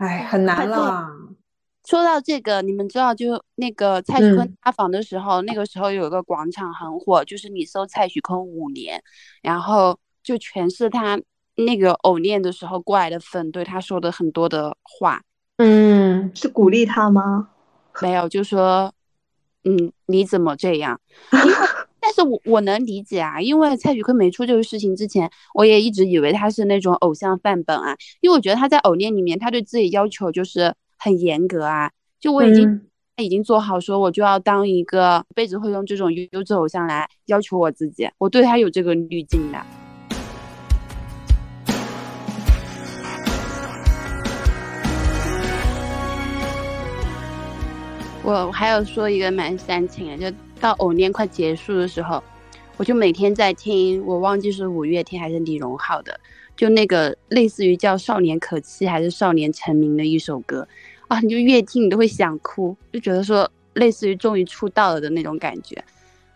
[0.00, 1.08] 哎，很难了。
[1.90, 9.02] 说到这个，你们知道就那个蔡徐坤塌房的时候，那个时候有一个广场很火，就是你搜蔡徐坤五年，
[9.42, 9.98] 然后。
[10.22, 11.18] 就全是他
[11.56, 15.22] 那个偶练的时候过来的粉对他说的很多的话，
[15.56, 17.48] 嗯，是鼓励他吗？
[18.02, 18.92] 没有，就说，
[19.64, 21.00] 嗯，你怎么这样？
[21.98, 31.90] 但是我我能理解啊，因为蔡徐坤没出这个事情之前，我也一直以为他是那种偶像范本啊，因为我觉得他在偶练里面，他对自己要求就是很严格啊，
[32.20, 32.82] 就我已经
[33.16, 39.58] 他已经做好说我就要当一个一辈子会用这种优质偶像来要求我自己，我对他有这个滤镜的。
[48.22, 52.22] 我还有说一个蛮煽情的，就到偶年快结束的时候，
[52.76, 56.20] 我就每天在听，我忘记是五月天还是李荣浩的，
[56.54, 60.68] 就那个类似于叫《少年可期》还是《少年成名》的一首歌，
[61.10, 65.76] 啊，你就越听你都会想哭，就觉得说类似于终于出道了的那种感觉。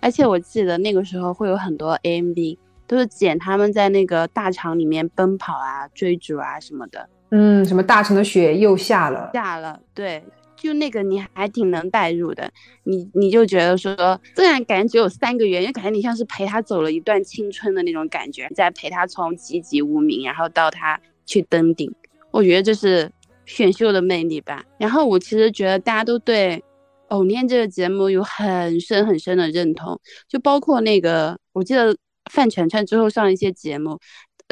[0.00, 2.58] 而且我记得那个时候会有很多 AMV，
[2.88, 7.08] 都是剪他们在那个大厂里面奔跑啊、追逐啊什么的。
[7.30, 10.22] 嗯，什么大城的雪又下了，下了，对。
[10.56, 12.50] 就那个你还挺能代入的，
[12.84, 21.94] 你你就觉得说，虽然感觉只有三个月，因为感觉你像是陪他走了一段青春的那种感觉，在陪他从籍籍无名，然后到他去登顶，
[22.30, 23.10] 我觉得这是
[23.46, 24.64] 选秀的魅力吧。
[24.78, 26.56] 然后我其实觉得大家都对
[27.08, 31.96] 《偶念》这个节目有很深很深的认同，就包括那个，我记得
[32.30, 33.98] 范丞丞之后上一些节目，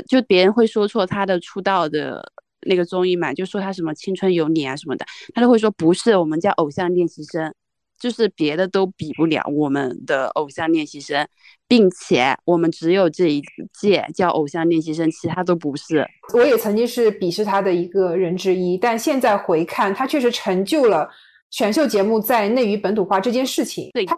[0.09, 2.32] 就别人会说错他的出道的。
[2.64, 7.53] 那个综艺嘛，就说他什么青春有你啊什么的，他都会说不是，我们叫偶像练习生，
[7.99, 11.26] 就是别的都比不了我们的偶像练习生，
[11.73, 13.43] 并且我们只有这一
[13.73, 16.07] 届叫偶像练习生，其他都不是。
[16.35, 21.09] 我也曾经是鄙视他的一个人之一，但现在回看，他确实成就了
[21.49, 23.89] 选秀节目在内娱本土化这件事情。
[23.95, 24.14] 对，他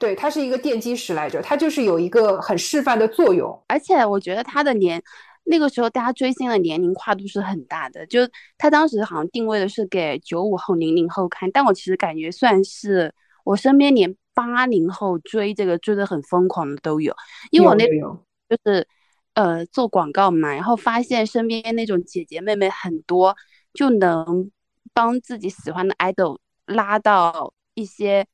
[0.00, 3.56] 对，他是一个奠基石来着，他就是有一个很示范的作用。
[3.68, 5.00] 而且我觉得他的年。
[5.48, 8.28] 那个时候大家追星的年龄跨度是很大的，就
[8.58, 17.12] 他当时好像定位的是给九五后、零零后看，但我其实感觉算是我身边连八零后追这个追的很疯狂的都有，
[17.50, 18.86] 因为我那就是
[19.32, 23.34] 呃做广告嘛，然后发现身边那种姐姐妹妹很多，
[23.72, 24.50] 就能
[24.92, 28.26] 帮自己喜欢的 idol 拉到一些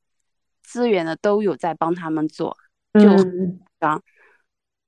[0.61, 2.57] 资源的都有在帮他们做，
[2.93, 3.09] 就
[3.79, 4.01] 啊。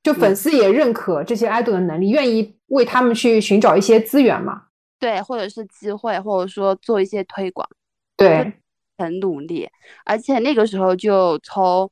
[0.04, 4.66] 就粉丝也认可这些 idol 的能力，愿意为他们去寻找一些资源嘛？
[5.00, 7.68] 对，或者是机会，或者说做一些推广，
[8.16, 8.54] 对，
[8.98, 9.70] 很努力。
[10.06, 11.90] 而且那个时候就从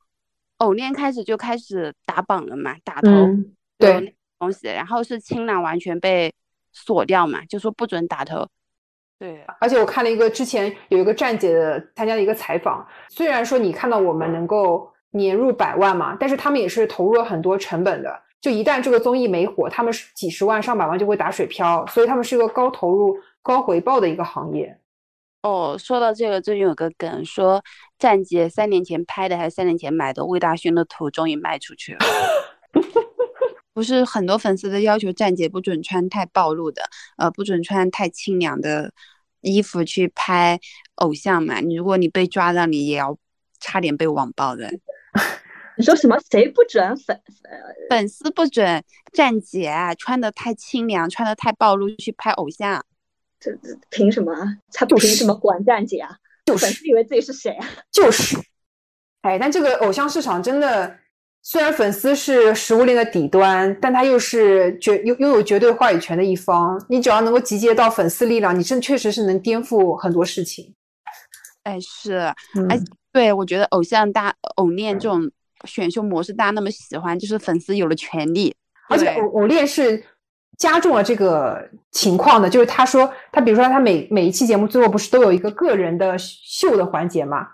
[0.57, 3.09] 偶练开始就开始打榜了嘛，打头
[3.77, 4.67] 对东西。
[4.67, 6.33] 然后是青朗完全被
[6.71, 8.47] 锁掉嘛，就说不准打头。
[9.19, 18.21] 对，而且我看了一个之前有一个站姐的参加的一个采访，虽然说你看到我们能够年入百万嘛，但是他们也是投入了很多成本的。
[18.41, 24.77] 就一旦这个综艺没火，他们是几十万上百万就会打水漂，所以他们是一个高投入高回报的一个行业。
[25.43, 27.61] 哦，说到这个，最近有个梗说，
[27.99, 31.99] 站姐三年前拍的还是三年前买的魏大勋的图终于卖出去了。
[33.73, 36.83] 不是很多粉丝都要求站姐不准穿太暴露的，
[37.17, 38.93] 呃，不准穿太清凉的
[39.41, 40.57] 衣服去拍
[40.95, 41.59] 偶像嘛？
[41.59, 43.17] 你如果你被抓到，你也要
[43.59, 44.69] 差点被网暴的。
[45.75, 46.17] 你说什么？
[46.31, 47.19] 谁不准粉
[47.89, 48.81] 粉丝不准
[49.11, 52.85] 站姐穿的太清凉，穿的太暴露去拍偶像？
[53.43, 54.33] 这这凭什么？
[54.71, 56.15] 他凭什么管站姐啊？
[56.45, 57.67] 就是粉丝以为自己是谁啊？
[57.91, 58.37] 就是，
[59.21, 60.99] 哎，但这个偶像市场真的。
[61.45, 66.81] 虽然粉丝是食物链的底端，但他又是绝拥拥有绝对话语权的一方。
[66.87, 70.73] 你只要能够集结到粉丝力量，你真确实是能颠覆很多事情。
[71.63, 72.13] 哎，是，
[72.69, 72.79] 哎，
[73.11, 75.29] 对我觉得偶像大偶恋这种
[75.65, 78.55] 选秀模式，大家那么喜欢，就是粉丝有了权利。
[78.87, 80.01] 而且偶偶恋是
[80.57, 87.47] 加重了这个情况的，就是他说他，比如说他每每一期节目最后不是都有一个个人的秀的环节嘛？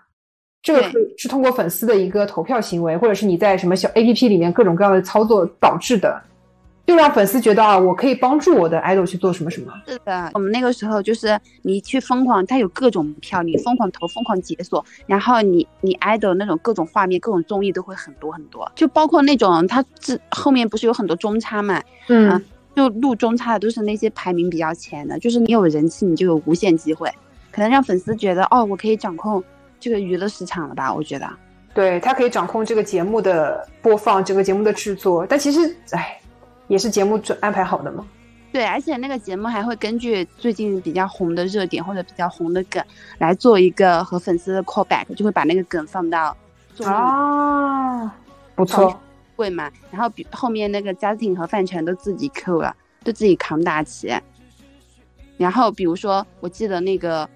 [0.62, 6.22] 这个是是通过粉丝的一个投票行为，或者是你在什么小 A P P 里面各种各样的操作导致的，
[6.86, 9.72] 就让粉丝觉得啊，我可以帮助我的 idol 去做什么什么。
[9.86, 22.44] 是的，我们那个时候就是你去疯狂，他有各种票，你疯狂投，疯狂解锁，然后你你 idol 那种各种画面、各种综艺都会很多很多，就包括那种他这后面不是有很多中差嘛，嗯，
[22.74, 27.10] 就路中差的都是那些排名比较前的，就是你有人气，你就有无限机会，
[27.50, 29.42] 可能让粉丝觉得哦，我可以掌控。
[29.82, 30.92] 这个娱乐市场了吧？
[30.92, 31.26] 我觉得，
[31.72, 35.26] 对他可以掌控这个节目的播放，整个节目的制作。
[35.26, 36.20] 但其实，哎，
[36.68, 38.04] 也是节目准安排好的嘛。
[38.52, 42.84] 对，而且那个节目还会根据最近比较红的热点或者比较红的梗
[43.16, 46.36] 来做一个和粉丝的 callback，就会把那个梗放到
[46.84, 48.14] 啊，
[48.54, 49.00] 不错，
[49.40, 49.70] 会嘛。
[49.90, 54.12] 然后比后面那个 Justin 和范丞都自己 Q 了，都自己扛大旗。
[55.38, 57.28] 然后比如说，我记得那个。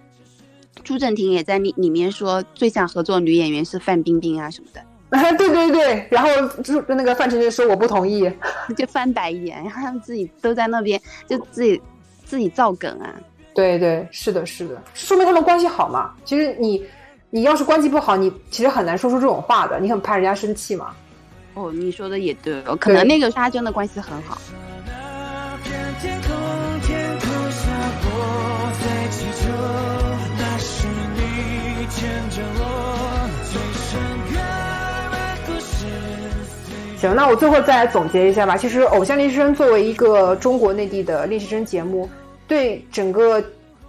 [0.82, 4.80] 朱正廷也在里里面说，最想合作女演员是范冰冰啊什么的。
[5.16, 6.28] 啊，对对对，然后
[6.62, 8.30] 就那个范丞丞说我不同意，
[8.76, 11.80] 就翻白眼，然后他们自己都在那边就自己
[12.24, 13.14] 自己造梗啊。
[13.54, 16.12] 对对，是的，是的，说明他们关系好嘛。
[16.24, 16.84] 其实你
[17.30, 20.94] 你要是关系不好，你其实很难说出这种话的，你很怕人家生气嘛。
[21.54, 24.38] 哦，你说的也对，可能那个他真的关系很好。
[36.96, 38.56] 行，那我最后再来总结一下吧。
[38.56, 42.08] 其实，《偶像练习生》作为一个中国内地的练习生节目，
[42.48, 43.44] 对整个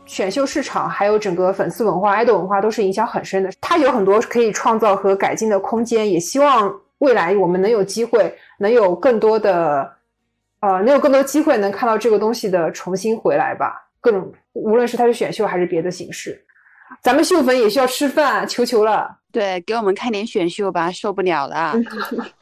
[0.05, 3.49] 选秀市场还有整个粉丝文化、爱豆文化都是影响很深的。
[3.61, 9.91] 它有很多可以创造和改进的空间，也希望未来我们能有机会，能有更多的，
[10.61, 13.87] 呃，能有更多机会能看到这个东西的重新回来吧。
[13.99, 16.39] 各种，无论是它是选秀还是别的形式，
[17.01, 19.17] 咱们秀粉也需要吃饭，求求了。
[19.31, 21.73] 对，给我们看点选秀吧，受不了了。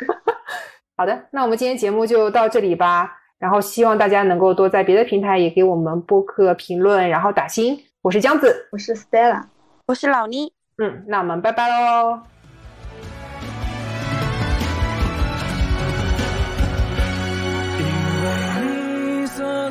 [0.95, 3.19] 好的，那我们今天节目就到这里吧。
[3.39, 7.77] 然后希望大家能够多在别的平台也给我们播客评论，然后打星。
[8.01, 9.41] 我是江子，我是 Stella，
[9.85, 10.53] 我是老倪。
[10.77, 12.32] 嗯，那我们拜拜喽。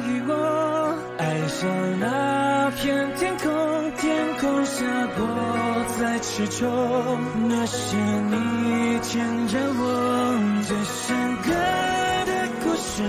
[0.04, 4.84] 你，所以我爱上那片天空，天空下
[5.16, 5.20] 我
[6.00, 6.66] 在祈求
[7.48, 9.82] 那是你牵着我
[10.66, 11.52] 最深刻
[12.26, 12.32] 的
[12.64, 13.02] 故事，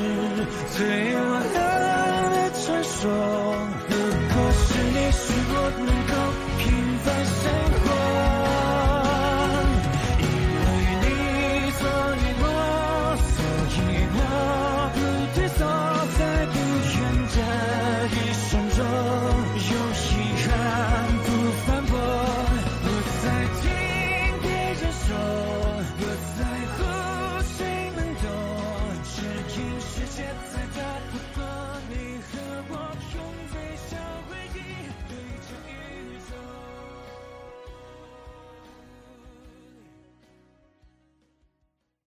[0.72, 3.43] 最永恒的传说。